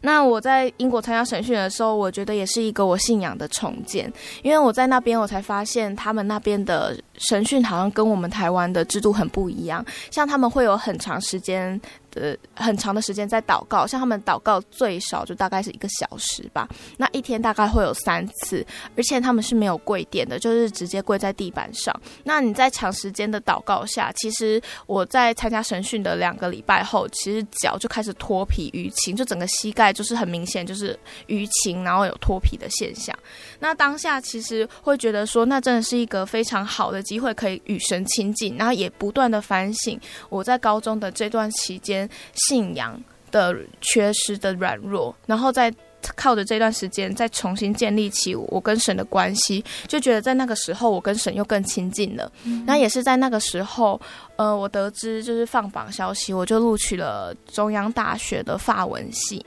[0.01, 4.11] 那我在英国参加审讯的时候，我觉得也是一个我信仰的重建，
[4.41, 11.79] 因为我在那边，我才发现他们那边的审讯好像跟我们台湾的制度很不一样，像他们会有很长时间。
[12.15, 16.67] 呃，很长的时间在祷告，像他们祷告最少就大概是一个小时吧。
[16.97, 18.65] 那一天大概会有三次，
[18.97, 21.97] 而且他们是没有跪垫的，就是直接跪在地板上。
[22.23, 33.17] 那你在长时间的祷告下，其实我在参加神训的两个礼拜后，其实脚就开始脱皮淤青，就整个膝盖就是很明显就是淤青，然后有脱皮的现象。
[33.59, 39.97] 那当下其实会觉得说，那真的是一个非常好的机会，可以与神亲近，然后也不断的反省
[40.29, 42.00] 我在高中的这段期间。
[42.33, 45.73] 信仰的缺失的软弱，然后再
[46.15, 52.31] 靠着这段时间再重新建立起我跟神的关系，就觉得在那个时候我跟神又更亲近了。
[52.65, 54.01] 那、嗯、也是在那个时候，
[54.35, 59.45] 呃，我得知就是放榜消息，我就录取了中央大学的法文系。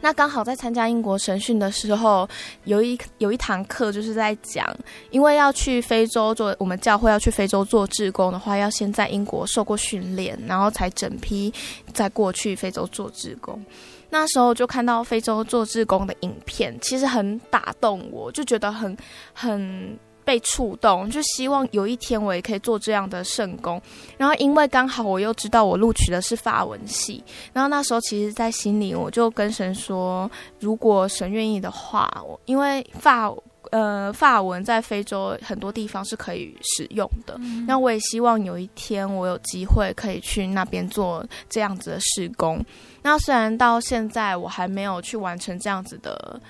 [0.00, 2.28] 那刚好在参加英国神训的时候，
[2.64, 4.66] 有一有一堂课就是在讲，
[5.10, 11.52] 因为要去非洲做，我们教会要去非洲做志工的话，要先在英国受过训练，然后才整批
[11.92, 13.64] 再过去非洲做志工。
[14.08, 18.96] 那时候就看到非洲做志工的影片，其实很打动我，就觉得很
[19.32, 19.98] 很。
[20.26, 23.80] 被触动，就希望有一天我也可以做这样的圣工。
[24.18, 33.32] 然后，因为刚好我又知道我录取的是法文系，然后那时候其实，在心里我就跟神说，如果神愿意的话，我因为法
[33.70, 42.60] 呃法文在非洲很多地方是可以使用的，那、嗯、我也希望有一天我有机会可以去那边做这样子的事工。
[43.00, 46.40] 那虽然到现在我还没有去完成这样子的。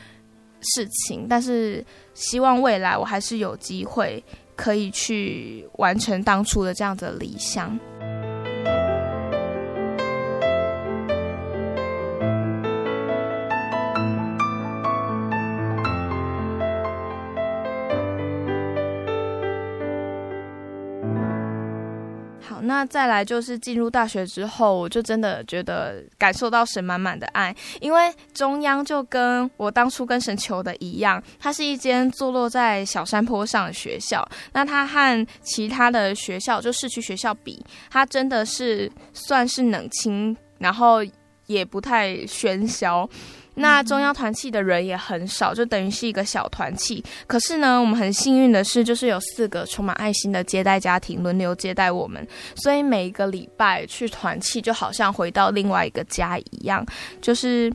[0.74, 4.22] 事情，但是希望未来我还是有机会
[4.54, 7.78] 可以去完成当初的这样的理想。
[22.48, 34.26] 好那再来就是进入大学之后，我就真的觉得感受到神满满的爱，因为中央就跟我当初跟神求的一样，它是一间坐落在小山坡上的学校。
[34.52, 40.98] 那它和其他的学校，就市区学校比，它真的是算是冷清，然后
[41.46, 43.08] 也不太喧嚣。
[43.56, 47.02] 那中央团契的人也很少，就等于是一个小团契。
[47.26, 56.84] 可是呢，我们很幸运的是，就是有四个充满爱心的接待家庭轮流接待我们，所以每一个礼拜去团契，就好像回到另外一个家一样，
[57.20, 57.72] 就是。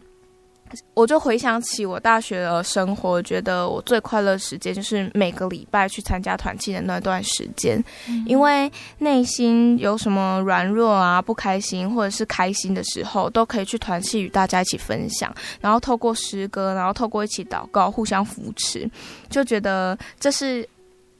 [0.93, 18.89] 我就回想起我大学的生活，觉得我最快乐的时间就是每个礼拜去参加团契的那段时间，嗯、因为内心有什么软弱啊、不开心或者是开心的时候，都可以去团契与大家一起分享，然后透过诗歌，然后透过一起祷告，互相扶持，
[19.29, 20.67] 就觉得这是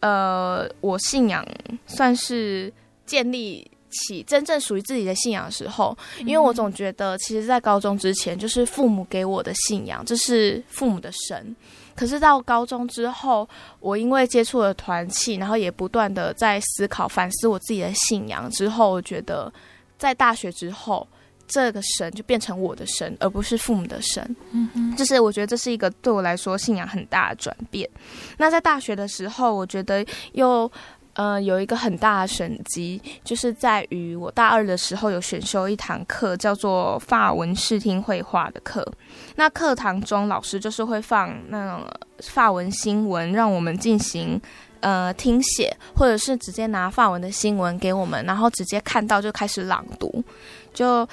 [0.02, 1.46] 呃我信仰
[1.86, 2.72] 算是
[3.06, 11.56] 建立起真正属于自己的信仰的时候，因为我总觉得，其实，在高中之前，就是父母给我的信仰，这是父母的神。
[11.94, 13.48] 可是到高中之后，
[13.80, 19.52] 我因为接触了团契，然后也不断的在思考、反思我自己的信仰之后，我觉得，
[19.98, 21.06] 在大学之后，
[21.48, 24.36] 这个神就变成我的神，而不是父母的神。
[24.52, 27.88] 嗯哼，就是我觉得这是一个对我来说信仰很大的转变。
[28.38, 30.72] 那在大学的时候，我觉得又。
[31.14, 38.86] 呃，有一个很大的省级，就是在于我大二的时候有选修一堂课，叫做法文视听绘画的课。
[39.36, 41.86] 那课堂中，老师就是会放那种
[42.20, 44.42] 法文新闻，让我们进行
[44.80, 50.24] 呃听写，或者是直接拿法文的新闻给我们，然后直接看到就开始朗读，
[50.74, 51.08] 就。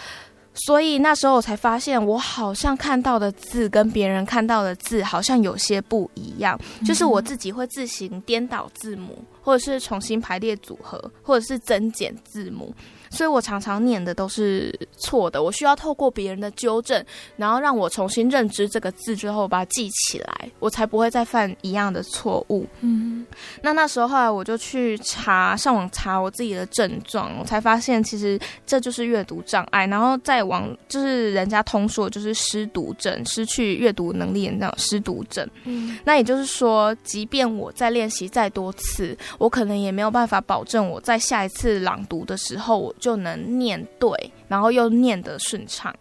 [0.67, 12.75] 所以那时候我才发现，我好像看到的字跟别人看到的字好像有些不一样，就是我自己会自行颠倒字母，或者是重新排列组合，或者是增减字母。
[13.11, 17.05] 所以我常常念的都是错的，我需要透过别人的纠正，
[17.37, 22.67] 然后让我重新认知这个字之后把它记起来，我才不会再犯一样的错误。
[22.81, 23.27] 嗯，
[23.63, 35.49] 那那时候后来我就去查，上网查我自己的症状，我才发现其实这就是阅读障碍，然后再往就是人家通说就是失读症，失去阅读能力的那种失读症。
[35.65, 42.95] 嗯，那也就是说，即便我再练习再多次，我可能也没有办法保证我在下一次朗读的时候我。
[42.99, 44.11] 就能念对，
[44.49, 45.95] 然后又念得顺畅。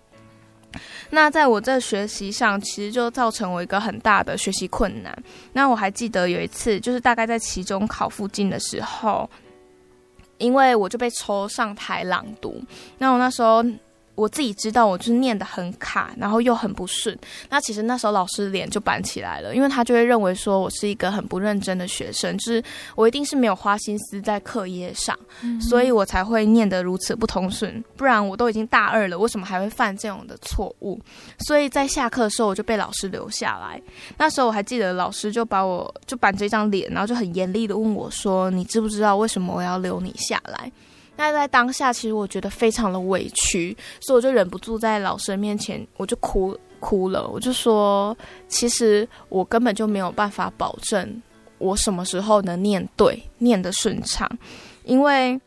[1.10, 5.18] 那在我这学习上，其实就造成我一个很大的学习困难。
[5.54, 9.30] 那我还记得有一次，就是大概在期中考附近的时候，
[10.38, 12.62] 因为我就被抽上台朗读。
[12.98, 13.64] 那我那时候。
[14.17, 17.15] 我自己知道，我就是念的很卡，然后又很不顺。
[17.51, 22.63] 那其实那时候老师脸就板起来了，因为他就会认为说我是一个很不认真的学生，就是
[22.95, 27.84] 我一定是没有花心思在课业上，嗯、所以我才会念得如此不通顺。
[27.95, 30.99] 不然我都已经大二了，为什么还会犯这种的错误？
[31.45, 33.80] 所以在下课的时候，我就被老师留下来。
[34.17, 40.71] 那时候我还记得，老师就把我就板着一张脸，然后就很严厉的问我说：“你知不知道为什么我要留你下来？”
[41.17, 47.27] 那在当下，其实我觉得非常的委屈，所以我就忍不住在老师面前，我就哭哭了。
[47.27, 48.15] 我就说，
[48.47, 51.21] 其实我根本就没有办法保证
[51.58, 54.30] 我什么时候能念对，念得顺畅，
[54.84, 55.39] 因为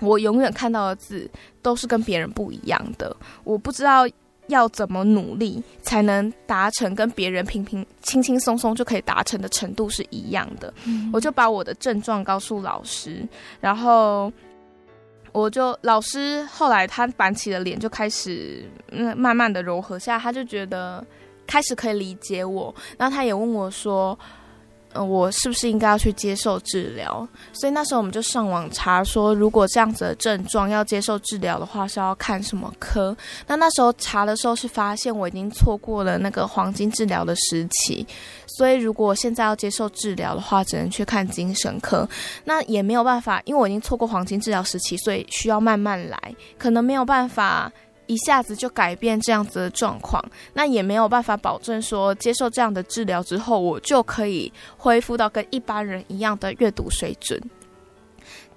[0.00, 1.30] 我永远看到的字
[1.60, 3.14] 都是跟别人不一样的。
[3.44, 4.08] 我不知道
[4.46, 10.72] 要怎么努力才能达成跟别人平平轻轻松松就可以达成的程度是一样的。
[10.86, 11.10] 嗯。
[11.12, 13.28] 我就把我的症状告诉老师，
[13.60, 14.32] 然后。
[15.32, 21.04] 我就老师后来他板起的脸，就开始嗯慢慢的柔和下，他就觉得
[21.46, 24.18] 开始可以理解我，然后他也问我说。
[24.92, 27.26] 嗯，我是不是应该要去接受治疗？
[27.52, 33.16] 所以那时候我们就上网查说，如果这样子的症状要接受治疗的话，是要看什么科？
[33.46, 38.04] 那那时候查的时候是发现我已经错过了那个黄金治疗的时期，
[38.46, 42.08] 所以如果现在要接受治疗的话，只能去看精神科。
[42.44, 46.18] 那也没有办法，因为我已经错过黄金治疗时期，所以需要慢慢来，
[46.58, 47.70] 可能没有办法。
[48.10, 50.20] 一下子就改变这样子的状况，
[50.52, 57.40] 那也没有办法保证说接受这样的治疗之后，我就可以恢复到跟一般人一样的阅读水准。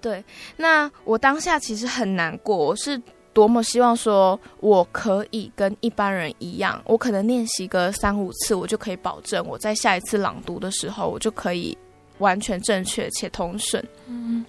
[0.01, 0.23] 对，
[0.57, 2.99] 那我当下其实很难过，我是
[3.31, 11.77] 多么希望说我可以跟一般人一样，我可能练习个三五次，我就可以保证我在下一次朗读的时候，我就可以
[12.17, 13.87] 完全正确且通顺。
[14.07, 14.43] 嗯，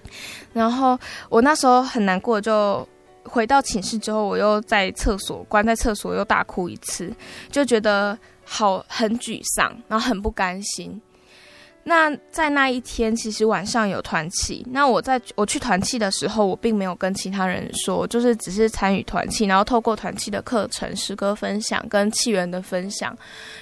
[0.51, 0.97] 然后
[1.29, 2.87] 我那时候很难过，就。
[3.25, 7.11] 回到寝室之后，我又在厕所关在厕所又大哭一次，
[7.51, 11.01] 就觉得好很沮丧，然后很不甘心。
[11.83, 14.65] 那在那一天，其实晚上有团契。
[14.71, 23.15] 那我在我去团契的时候，我并没有跟其他人说，就是只是参与团契，然后透过团契的课程、诗歌分享跟契缘的分享，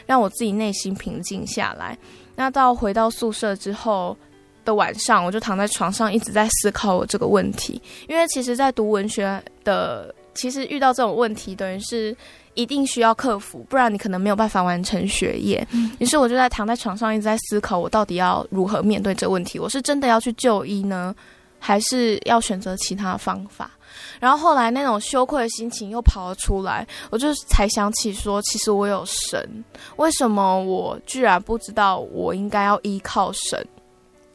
[0.06, 1.98] 让我自己内心平静下来。
[2.36, 4.16] 那到回到宿舍之后。
[4.64, 12.16] 的晚上，我就躺在床上一直在思考我这个问题，因为其实，在读文学的，其实遇到这种问题，等于是
[12.54, 15.66] 一定需要克服，不然你可能没有办法完成学业。
[16.00, 19.60] 于是，我就在躺在床上一直在思考，我到底要如何面对这个问题？
[19.60, 21.14] 我是真的要去就医呢，
[21.60, 23.72] 还是要选择其他方法？
[24.20, 29.64] 然后后来那种羞愧的心情又跑了出来，我就才想起说，其实我有神，
[29.98, 33.68] 为什么我居然不知道我应该要依靠神？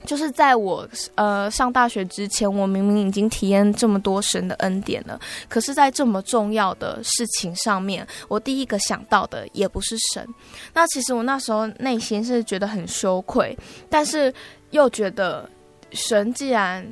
[0.04, 10.26] 就是在我呃上大学之前，我明明已经体验这么多神的恩典了，可是，在这么重要的事情上面，我第一个想到的也不是神。
[10.72, 13.56] 那其实我那时候内心是觉得很羞愧，
[13.90, 14.32] 但是
[14.70, 15.48] 又觉得
[15.92, 16.86] 神既然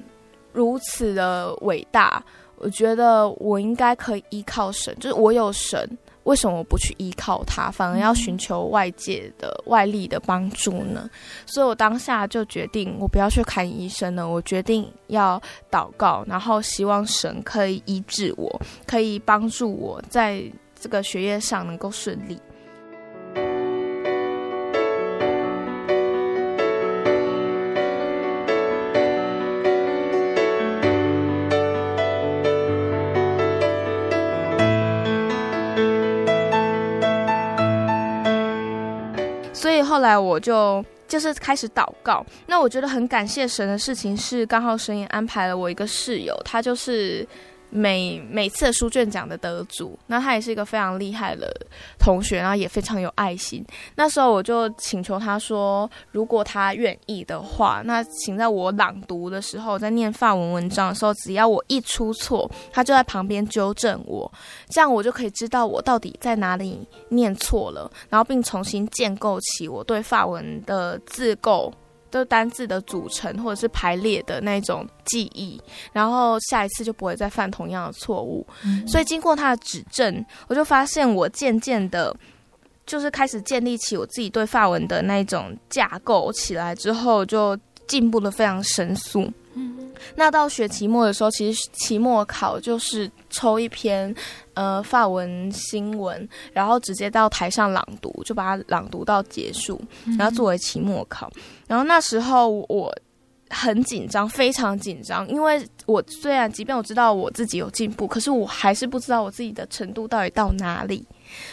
[0.53, 2.23] 如此的伟大，
[2.57, 5.99] 我觉得我应该可以依靠神，就是我有神。
[6.27, 11.09] 为什么不去依靠他，反而要寻求外界的外力的帮助呢？
[11.47, 14.29] 所以我当下就决定，我不要去看医生了。
[14.29, 20.43] 我决定要祷告，然后希望神可以医治我，可以帮助我在
[20.79, 22.39] 这个学业上能够顺利。
[39.97, 47.27] 后来我就就是开始祷告，那我觉得很感谢神的事情是，刚好神也安排了我一个室友，他就是。
[47.77, 51.55] 每每次书卷奖的得主，那他也是一个非常厉害的
[51.99, 53.65] 同学，然后也非常有爱心。
[53.95, 64.31] 那时候我就请求他说，如果他愿意的话，那请在我朗读的时候，在念法文文章的时候，只要我一出错，他就在旁边纠正我，
[64.71, 71.73] 这样我就可以知道我到底在哪里念错了，然后并重新建构起我对法文的字构。
[72.11, 75.61] 就单字的组成或者是排列的那种记忆，
[75.93, 78.47] 然后下一次就不会再犯同样的错误。
[78.65, 78.87] 嗯。
[78.89, 82.17] 所以经过他的指正，我就发现我渐渐的，
[82.87, 89.31] 就是开始建立起我自己对法文的那种架构起来之后，就进步的非常神速。
[89.57, 89.91] 嗯。
[90.15, 94.15] 那到学期末的时候，其实期末考就是抽一篇。
[94.55, 99.79] 呃，法文新闻，然后直接到台上朗读，就把它朗读到结束，
[100.19, 101.31] 然后作为期末考。
[101.67, 102.91] 然后那时候我
[103.51, 111.07] 很紧张，非常紧张，因为我虽然即便我知道我自己有进步，可是我还是不知道我自己的程度到底到哪里。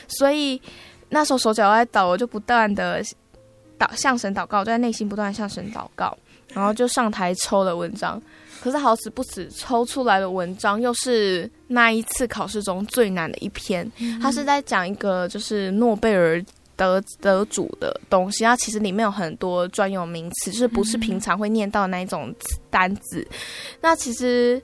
[0.08, 0.62] 所以
[1.10, 3.04] 那时候手脚在抖，我就不断的
[3.78, 6.18] 祷向神祷告，就在内心不断向神祷告，
[6.54, 8.22] 然后就上台抽了文章。
[8.62, 13.92] 可是好死不死，抽出来的文章又是那一次考试中最难的一篇。
[14.22, 16.44] 他是在讲一个就是诺贝尔
[16.78, 22.34] 得得主的东西，它其实里面有很多专有名词，就是不是平常会念到的那一种
[22.70, 23.28] 单字。
[23.82, 24.62] 那其实。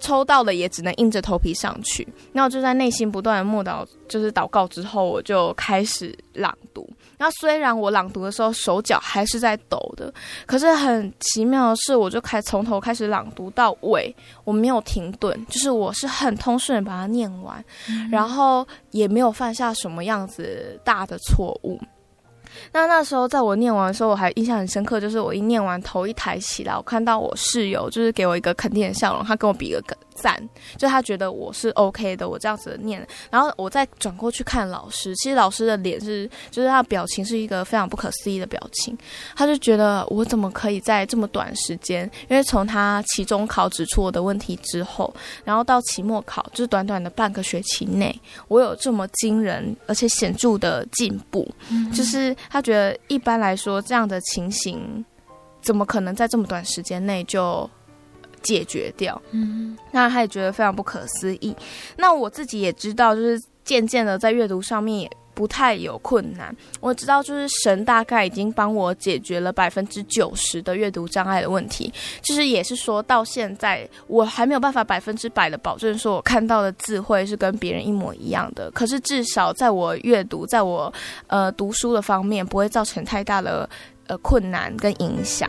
[0.00, 6.88] 抽到了也只能硬着头皮上去，那我就在内心不断的默祷，就是祷告之后，我就开始朗读。
[7.18, 10.12] 那虽然我朗读的时候手脚还是在抖的，
[10.46, 14.14] 可是很奇妙的是，我就开从头开始朗读到尾，
[14.44, 21.78] 我没有停顿，就是我是很通顺的把它念完，嗯，然后也没有犯下什么样子大的错误。
[22.72, 29.82] 那那时候，在我念完的时候，我还印象很深刻，就是我一念完头一抬起来，我看到我室友就是给我一个肯定的笑容，他跟我比个
[30.20, 30.36] 赞，
[30.76, 38.96] 就他觉得我是 OK 的，我这样子念，然后我再转过去看老师，其实老师的脸是，就是他的表情是一个非常不可思议的表情，
[39.36, 45.14] 他就觉得我怎么可以在这么短时间，因为从他期中考指出我的问题之后，
[45.44, 48.14] 然后到期末考，就是短短的半个学期内，
[48.48, 55.04] 我有这么惊人而且显著的进步，嗯、就是他觉得一般来说这样的情形，
[55.62, 57.68] 怎么可能在这么短时间内就
[58.42, 61.54] 解决掉，嗯，那他也觉得非常不可思议。
[61.96, 66.54] 那我自己也知道，就是渐渐的在阅读上面也不太有困难。
[66.80, 71.92] 我知道，就是神大概已经帮我解决了百分之九十的阅读障碍的问题。
[72.22, 78.68] 就是也是说到现在，我还没有办法百分之百的保证说我看到的字会是跟别人一模一样的。
[78.72, 80.92] 可是至少在我阅读，在我
[81.28, 83.68] 呃读书的方面，不会造成太大的
[84.08, 85.48] 呃困难跟影响。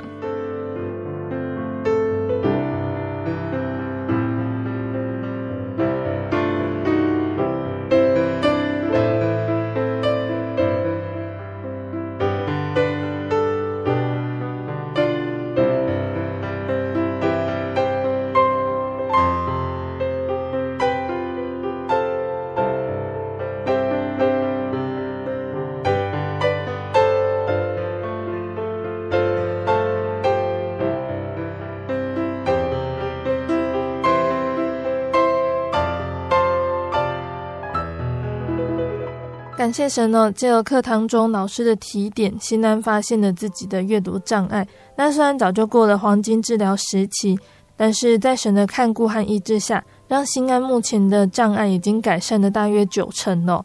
[39.70, 40.32] 感谢神哦！
[40.32, 44.68] 借由课堂中老师的提点，新安发现了自己的阅读障碍。
[44.96, 47.38] 那虽然早就过了黄金治疗时期，
[47.78, 53.64] 但是在神的看顾和医治下，让新安目前的障碍已经改善了大约九成哦。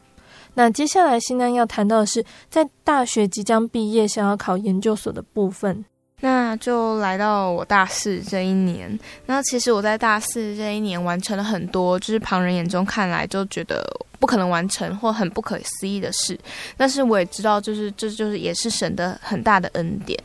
[0.52, 5.82] 那接下来新安要谈到的是，在大学即将毕业，想要考研究所的部分。
[6.20, 8.98] 那就来到我大四这一年。
[9.24, 13.82] 那其实我在大四这一年完成了很多，就是旁人眼中看来就觉得。
[14.24, 16.34] 不可能完成或很不可思议的事，
[16.78, 20.18] 但是我也知道，就是这就是也是神的很大的恩典。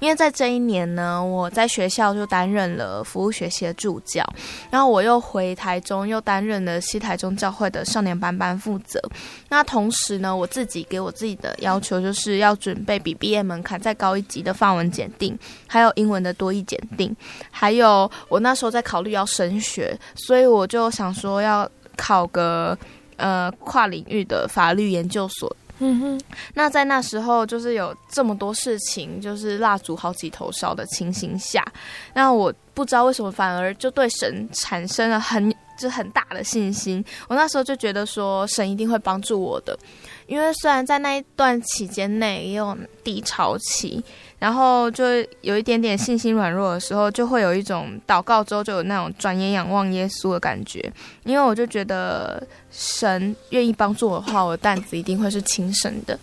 [0.00, 4.28] 因为在这一年呢，我在学校就担任了服务学习的助教，
[4.72, 9.00] 然后我又回台中又担任了西台中教会的少年班班负责。
[9.48, 15.38] 那同时呢，我自己给我自己的要求就是要准备比毕业门槛再高一级的范文检定，
[15.68, 17.14] 还有英文的多义检定，
[17.52, 22.76] 还有我那时候在考虑要升学，所以我就想说要考个。
[23.16, 25.54] 呃，跨领域的法律研究所。
[25.80, 26.20] 嗯哼，
[26.54, 31.66] 那在那时候，就是有这么多事情，就是蜡烛好几头烧的情形下，
[32.14, 37.04] 那我不知道为什么，反而就对神产生了很就很大的信心。
[37.28, 39.78] 我那时候就觉得说，神一定会帮助我的，
[40.26, 44.02] 因为虽然在那一段期间内也有低潮期。
[44.36, 45.04] 然后就
[45.40, 50.92] 有一点点信心软弱的时候，就会有一种祷告之后就有那种转眼仰望耶稣的感觉，
[51.24, 56.18] 因为我就觉得神愿意帮助我的话，我的担子一定会是轻省的。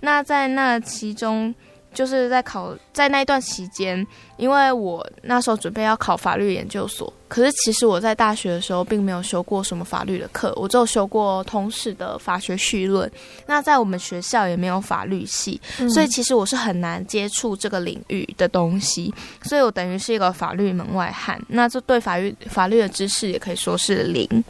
[0.00, 1.52] 那在那其中。
[1.96, 13.10] 就是在考，在那一段期间，因为我那时候准备要考法律研究所，可是其实我在大学的时候并没有修过什么法律的课，我只有修过通识的法学绪论。
[13.46, 21.40] 那在我们学校也没有法律系，嗯，所以其实我是很难接触这个领域的东西，所以我等于是一个法律门外汉。
[21.48, 24.44] 那这对法律法律的知识也可以说是零。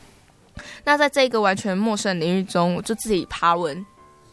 [0.82, 3.86] 那在这个完全陌生领域中，我就自己爬文。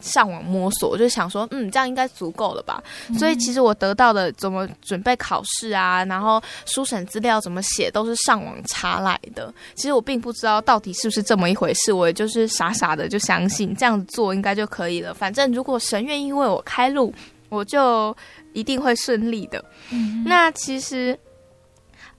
[0.04, 2.82] 上网摸索，我就想说，嗯，这样应该足够了吧？
[3.08, 3.18] 嗯。
[3.18, 9.52] 所以其实我得到的怎么准备考试啊，然后书审资料怎么写，都是上网查来的。
[9.74, 15.14] 其实我并不知道到底是不是这么一回事，我也就是傻傻的就相信这样子做应该就可以了。
[15.14, 17.12] 反正如果神愿意为我开路，
[17.48, 18.14] 我就
[18.52, 19.64] 一定会顺利的。
[19.90, 20.22] 嗯。
[20.26, 21.18] 那其实，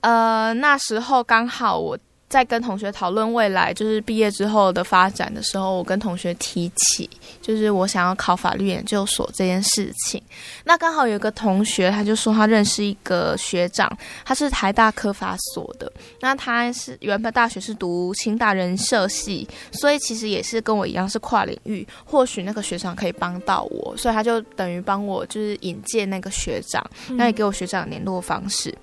[0.01, 1.97] 呃，那时候刚好我。
[2.27, 7.09] 在跟同学讨论未来就是毕业之后的发展的时候，我跟同学提起，
[7.41, 10.21] 就是我想要考法律研究所这件事情。
[10.63, 13.89] 那刚好有一个同学，他就说他认识一个学长，
[14.25, 15.91] 他是台大科法所的。
[16.19, 21.87] 那他是原本大学是读清大人社系，所以其实也是跟我一样是跨领域。
[22.03, 28.75] 或许那个学长可以帮到我，所以他就等于帮我就是引荐那个学长，那也给我学长联络方式。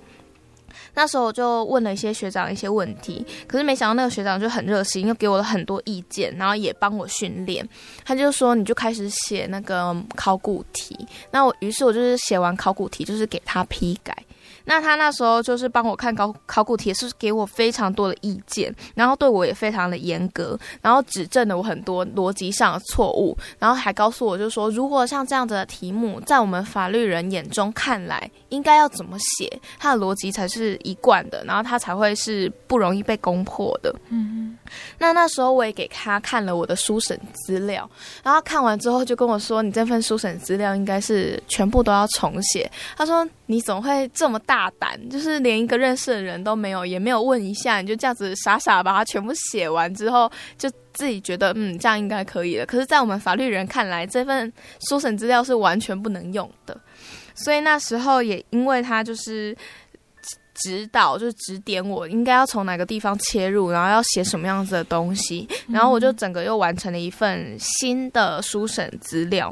[0.93, 7.67] 那时候我就问了一些学长一些问题，可是没想到那个学长就很热心，又给我了很多意见，然后也帮我训练。
[8.05, 10.97] 他就说，你就开始写那个考古题。
[11.31, 14.15] 那我于是我就是写完考古题，就是给他批改。
[14.65, 33.93] 那他那时候就是帮我看考考古题，是给我非常多的意见，然后对我也非常的严格，然后指正了我很多逻辑上的错误，然后还告诉我，就是说如果像这样子的题目，在我们法律人眼中看来，应该要怎么写，它的逻辑才是一贯的，然后它才会是不容易被攻破的。
[34.09, 34.57] 嗯，
[34.97, 37.89] 那那时候我也给他看了我的书审资料，
[38.23, 44.99] 然后看完之后就跟我说：“你这份书审资料应该是全部都要重写。”他说：“你怎么会这么大胆？
[45.09, 52.65] 就是连一个认识的人都没有，也没有问一下，你就这样子傻傻把它全部写完之后，就自己觉得嗯，这样应该可以了。
[52.65, 54.51] 可是，在我们法律人看来，这份
[54.89, 56.75] 书审资料是完全不能用的。
[57.35, 59.55] 所以那时候也因为他就是。”
[60.55, 69.51] 指导就是指点我应该要从哪个地方切入，然后要写什么样子的东西，然后我就整个又完成了一份新的书审资料。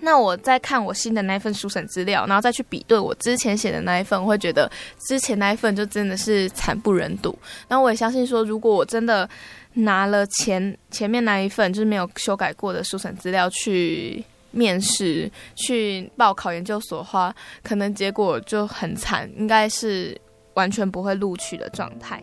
[0.00, 4.70] 那我再看我新的那一份书审资料，然后再去比对我之前写的那一份，我会觉得
[5.08, 7.36] 之前那一份就真的是惨不忍睹。
[7.66, 9.28] 然后我也相信说，如果我真的
[9.72, 20.16] 拿了前前面那一份就是没有修改过的书审资料去面试去报考研究所的话，可能结果就很惨，应该是
[20.54, 22.22] 完全不会录取的状态。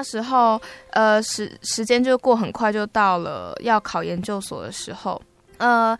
[0.00, 0.58] 那时候，
[0.92, 5.20] 呃，时时间就过很快，就到了要考研究所的时候。
[5.58, 5.94] 呃，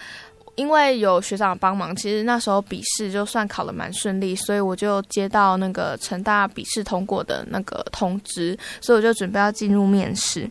[0.55, 10.51] 因为有学长帮忙，其实那时候笔试就算考得蛮顺利，所以我就接到那个成大笔试通过的那个通知，所以我就准备要进入面试。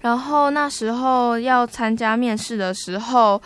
[0.00, 3.40] 然后那时候要参加面试的时候。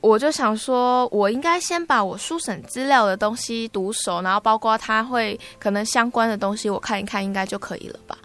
[0.00, 8.16] 我就想说，我应该先把我书审资料的东西读熟，然后包括他会可能相关的东西，我看一看，应该就可以了吧。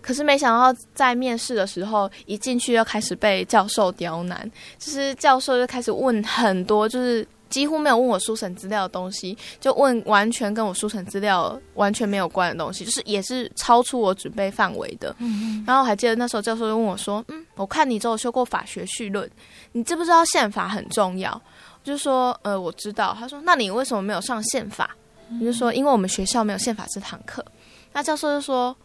[0.00, 7.26] 可是没想到在面试的时候，一进去就开始被教授刁难，就是教授就开始问很多，就是。
[7.54, 15.14] 几乎没有问我书审资料的东西，就问完全跟我书审资料完全没有关的东西，就是也是超出我准备范围的。
[15.20, 19.30] 嗯，然后还记得那时候教授就问我说：“嗯，我看你只有修过法学绪论，
[19.70, 21.30] 你知不知道宪法很重要？”
[21.80, 24.90] 我就说：“呃，我知道。”他说：“那你为什么没有上宪法？”
[25.40, 27.44] 我就说：“因为我们学校没有宪法这堂课。”
[27.94, 28.76] 那教授就说：“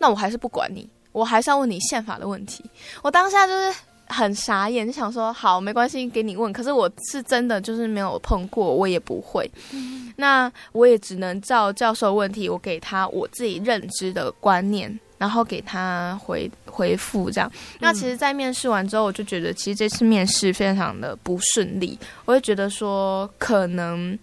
[0.00, 2.64] 那我还是不管你，我还是要问你宪法的问题。”
[3.04, 3.74] 我当下就是。
[4.06, 6.52] 很傻眼，就想说好，没关系，给你问。
[6.52, 9.50] 可是我是真的就是没有碰过，我也不会。
[9.72, 17.50] 嗯、那我也只能照教授问题，我给他我自己认知的观念，然后给他回回复这样。
[17.80, 24.18] 那其实，在面试完之后，我就觉得其实这次面试非常的不顺利，我就觉得说可能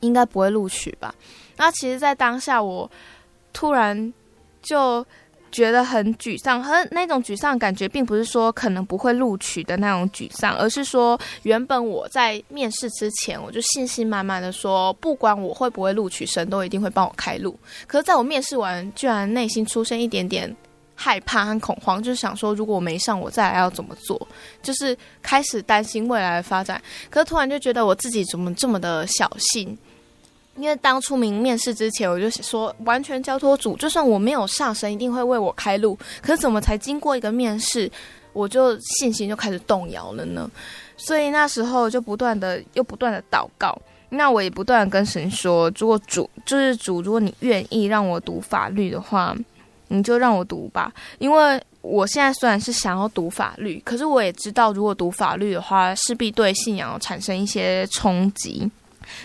[0.00, 1.14] 应该不会录取吧。
[1.56, 2.90] 那其实，在当下我
[3.52, 4.12] 突然
[4.62, 5.04] 就。
[5.50, 17.58] 觉得很沮丧，和那种沮丧感觉，并不是说可能不会录取的那种沮丧，而是说原本我在面试之前，我就信心满满的说，不管我会不会录取，神都一定会帮我开路。
[17.86, 20.54] 可是，在我面试完，居然内心出现一点点
[20.94, 24.28] 害怕和恐慌，就是想说，如果我没上，我再来要怎么做？
[24.62, 26.80] 就是开始担心未来的发展。
[27.08, 29.76] 可是突然就觉得我自己怎么这么的小心。
[30.60, 35.98] 因为当初明面试之前，我就说完全交托主，就算我没有上，神一定会为我开路。
[36.20, 37.90] 可是怎么才经过一个面试，
[38.32, 40.50] 我就信心就开始动摇了呢？
[40.96, 43.76] 所以那时候就不断的又不断的祷告，
[44.10, 49.34] 那我也不断跟神说，如果主就是主，如果你愿意让我读法律的话，
[49.88, 50.92] 你就让我读吧。
[51.18, 58.70] 因为我现在虽然是想要读法律，可是我也知道，如果读法律的话，势必对信仰产生一些冲击。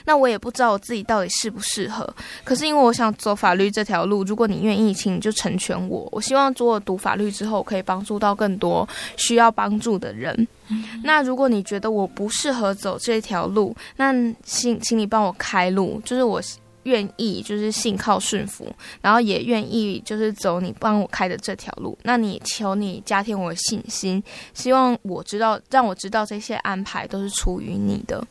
[0.06, 2.08] 那我也不知道我自己到底适不适合，
[2.44, 6.08] 可是因为我想走法律这条路，如果你愿意，请你就成全我。
[6.12, 10.36] 我希望如果读法律之后，可以帮助到更多需要帮助的人。
[10.70, 14.14] 嗯、那如果你觉得我不适合走这条路，那
[14.44, 16.42] 请请你帮我开路，就是我
[16.84, 18.72] 愿意，就是信靠顺服，
[19.02, 21.98] 然后也愿意就是走你帮我开的这条路。
[22.04, 24.24] 那你求你加添我的信心，
[24.54, 28.24] 希望我知道，让我知道这些安排都是出于你的。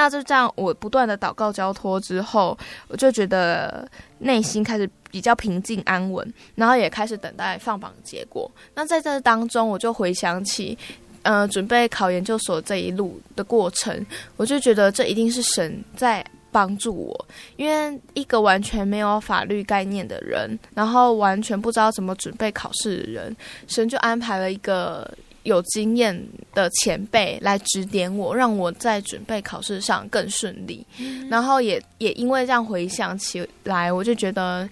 [0.00, 3.86] 那就这样，我不断的祷告交托之后，我就觉得
[4.20, 8.48] 内心开始比较平静安稳，然后也开始等待放榜结果。
[8.76, 10.78] 那在这当中，我就回想起，
[11.22, 17.26] 呃准备考研究所这一路的过程，我就觉得这一定是神在帮助我，
[17.56, 23.36] 因为一个完全没有法律概念的人，然后完全不知道怎么准备考试的人，
[23.66, 25.12] 神就安排了一个。
[25.48, 26.14] 有经验
[26.52, 30.86] 的前辈来指点我，让我在准备考试上更顺利。
[30.98, 34.68] 嗯、然后也也因为这样回想起来，我就觉得，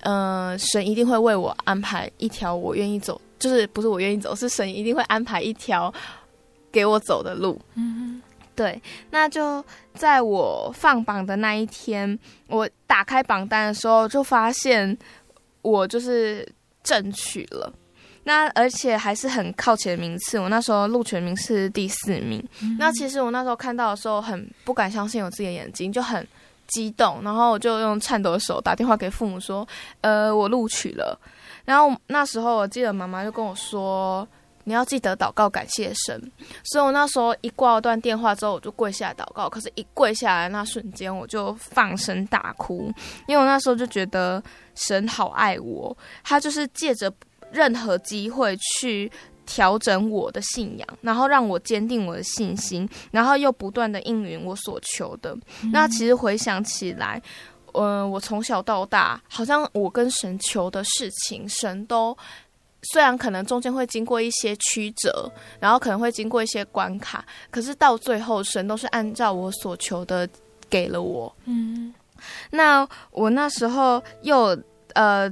[0.00, 5.92] 呃，神一定会为我安排一条我愿意走，就是不是我愿意走，是神一定会安排一条
[6.70, 7.58] 给我走的路。
[7.76, 8.20] 嗯，
[8.54, 8.78] 对。
[9.10, 9.64] 那就
[9.94, 14.98] 在我放榜的那一天，我打开榜单的时候，就发现
[15.62, 16.46] 我就是
[16.82, 17.72] 正取了。
[18.24, 22.46] 那而且还是很靠前的名次，我那时候录取名次是第四名。
[22.62, 22.76] 嗯。
[22.78, 26.26] 那其实我那时候看到的时候，很不敢相信我自己的眼睛，就很
[26.66, 29.66] 激动，然后我就用颤抖的手打电话给父母说
[30.02, 31.18] ：“呃，我录取了。”
[31.64, 34.28] 然后那时候我记得妈妈就跟我说
[34.64, 39.48] ：“你要记得祷告感谢神。”所以我那时候一挂断电话之后，我就跪下来祷告。
[39.48, 42.92] 可是，一跪下来那瞬间，我就放声大哭，
[43.26, 44.42] 因为我那时候就觉得
[44.74, 47.10] 神好爱我，他就是借着。
[47.52, 49.10] 任何机会去
[49.46, 55.36] 调整我的信仰，然后让我坚定我的信心，然后又不断的应允我所求的。
[55.62, 57.20] 嗯、那其实回想起来，
[57.72, 62.16] 嗯、呃，我从小到大，好像我跟神求的事情，神都
[62.82, 65.28] 虽然可能中间会经过一些曲折，
[65.58, 70.28] 然后可能会经过一些关卡，可是到最后，神都是按照我所求的
[70.68, 71.34] 给了我。
[71.46, 71.92] 嗯，
[72.52, 74.56] 那我那时候又
[74.94, 75.28] 呃。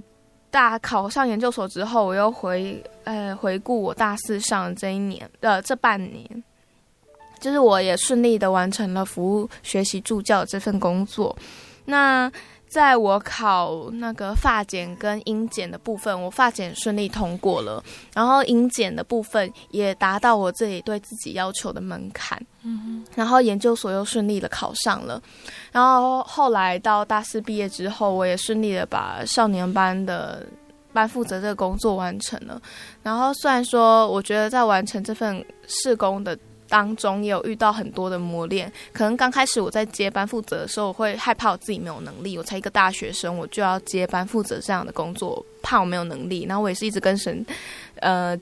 [0.50, 6.44] 大考上研究所之后，我又回呃回顾我大四上这一年呃这半年，
[7.38, 11.36] 就是我也顺利的完成了服务学习助教这份工作。
[11.84, 12.30] 那
[12.68, 17.82] 在我考那个发检跟英检的部分，我发检顺利通过了，
[18.14, 22.40] 然后英检的部分也达到我自己对自己要求的门槛。
[22.62, 25.20] 嗯哼，然后研究所又顺利的考上了，
[25.72, 30.46] 然后后来到大四毕业之后，我也顺利的把少年班的
[30.92, 32.60] 班负责这个工作完成了。
[33.02, 36.38] 然后虽然说，我觉得在完成这份试工的。
[36.68, 46.44] 当中也有遇到很多的磨练，可能刚开始我在接班负责的时候，我会害怕我自己没有能力，我才一个大学生，我就要接班负责这样的工作，怕我没有能力。
[46.44, 47.44] 然后我也是一直跟神，
[47.96, 48.38] 呃，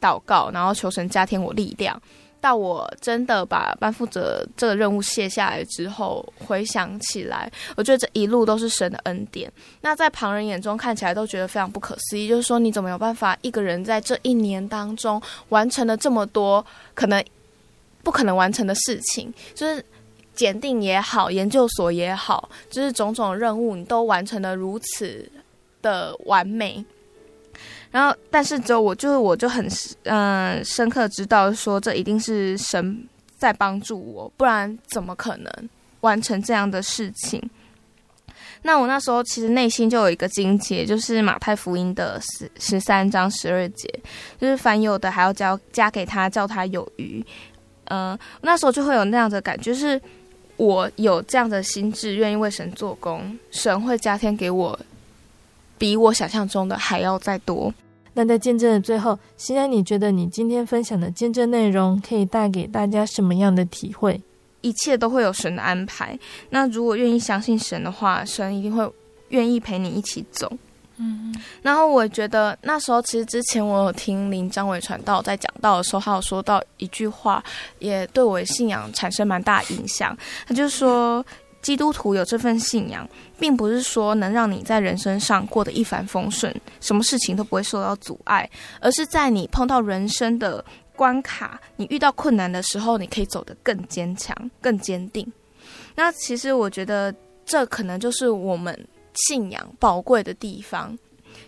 [0.00, 2.00] 祷告，然后求神加添我力量。
[2.42, 9.52] 到我真的把班负责这个任务卸下来之后，回想起来，我觉得这一路都是神的恩典。
[9.82, 16.64] 那在旁人眼中看起来都觉得非常不可思议，就是说你怎么有办法一个人在这一年当中完成了这么多
[16.94, 17.22] 可能。
[18.02, 19.84] 不可能完成的事情，就是
[20.34, 25.30] 检定也好，研究所也好，就是种种任务，你都完成得如此
[25.82, 26.84] 的完美。
[27.90, 29.68] 然后，但是只有我，就是我就很
[30.04, 33.04] 嗯、深刻知道说，这一定是神
[33.36, 35.52] 在帮助我，不然怎么可能
[36.00, 37.42] 完成这样的事情？
[38.62, 43.88] 那我那时候其实内心就有一个经节，就是马太福音的十十三章十二节，
[44.38, 47.24] 就是凡有的还要交加给他，叫他有余。
[47.90, 50.00] 嗯、呃，那时候就会有那样的感觉，就是
[50.56, 54.78] 我有这样的心智，愿意为神做工，神会加添给我，
[55.76, 57.72] 比我想象中的还要再多。
[58.14, 64.20] 那在见证的最后，希安，你觉得你今天分享的见证内容可以带给大家什么样的体会？
[64.62, 66.18] 一切都会有神的安排。
[66.50, 68.86] 那如果愿意相信神的话，神一定会
[69.28, 70.52] 愿意陪你一起走。
[71.02, 77.42] 嗯，然后我觉得那时候其实之前我有听林张伟传道在讲到的时候，他有说到一句话，
[77.78, 80.14] 也对我的信仰产生蛮大影响。
[80.46, 81.24] 他就说，
[81.62, 88.46] 基督徒有这份信仰，并不是说能让你在人生上过得一帆风顺，什么事情都不会受到阻碍，
[88.78, 90.62] 而是在你碰到人生的
[90.94, 95.26] 关卡，你遇到困难的时候，你可以走得更坚强、更坚定。
[95.94, 97.14] 那其实我觉得，
[97.46, 98.78] 这可能就是我们。
[99.14, 100.96] 信仰宝贵的地方，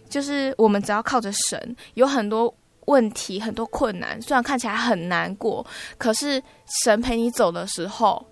[0.08, 2.52] 就是我们只要靠着神，有很多
[2.86, 5.64] 问题、很多困难，虽然看起来很难过，
[5.96, 6.42] 可是
[6.84, 8.24] 神陪你走的时候，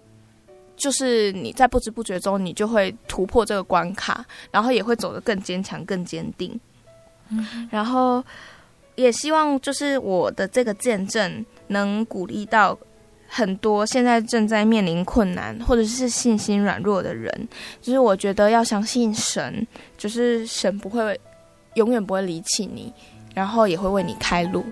[0.76, 6.58] 就是你在不知不觉中，你就会突破这个关卡，然后也会走得更坚强、更坚定。
[7.28, 8.22] 嗯，然后
[8.96, 12.76] 也希望就是我的这个见证能鼓励到。
[13.32, 17.32] 很多现在正在面临困难或者是信心软弱的人，
[17.80, 19.64] 就是我觉得要相信神，
[19.96, 21.18] 就是神不会
[21.74, 22.92] 永远不会离弃你，
[23.32, 24.64] 然后也会为你开路。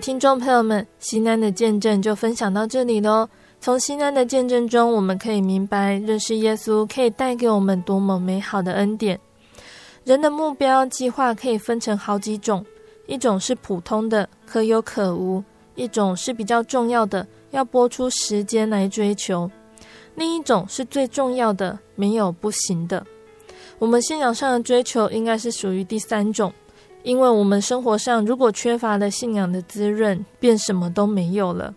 [0.00, 3.28] 听众朋友们，西安的见证就分享到这里喽。
[3.60, 9.18] 从西安的见证中，我们可以明白，认识耶稣可以带给我们多么美好的恩典。
[10.04, 12.64] 人的目标计划可以分成好几种，
[13.06, 15.42] 一种是普通的，可有可无；
[15.74, 19.50] 一种是比较重要的，要拨出时间来追求；
[20.14, 23.04] 另一种是最重要的，没有不行的。
[23.78, 26.52] 我们信仰上的追求应该是属于第三种，
[27.02, 31.74] 因为我们生活上如果缺乏了信仰的滋润，便什么都没有了。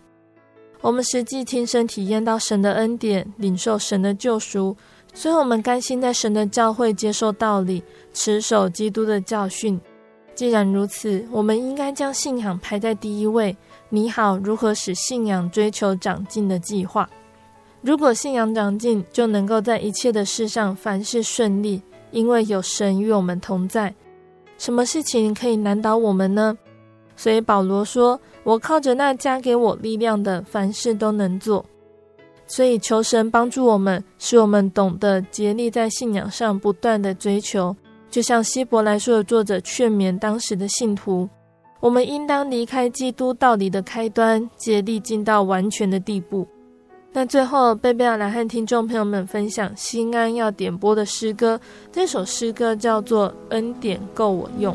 [0.80, 4.76] 我们实际亲身体验到神的恩典，领受神的救赎，
[5.14, 9.80] 所以我们甘心在神的教会接受道理，持守基督的教训。
[10.34, 13.56] 既然如此，我们应该将信仰排在第一位，
[13.90, 17.08] 你好如何使信仰追求长进的计划。
[17.80, 21.80] 如果信仰长进，就能够在一切的事上凡事顺利。
[22.10, 23.94] 因为有神与我们同在，
[24.62, 26.56] 什么事情可以难倒我们呢？
[27.16, 31.64] 所以保罗说：“我靠着那加给我力量的，凡事都能做。”
[32.46, 37.74] 所以求神帮助我们，使我们懂得竭力在信仰上不断的追求。
[38.08, 41.28] 就像希伯来书的作者劝勉当时的信徒
[41.82, 46.46] ：“我们应当离开基督道理的开端，竭力进到完全的地步。”
[47.14, 51.60] 那最后，贝贝要来和听众朋友们分享西安要点播的诗歌。
[51.92, 54.74] 这首诗歌叫做《恩典够我用》。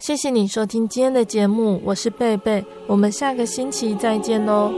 [0.00, 4.72] 谢谢你收听今天的节目，我是贝贝，我们下个星期再见喽。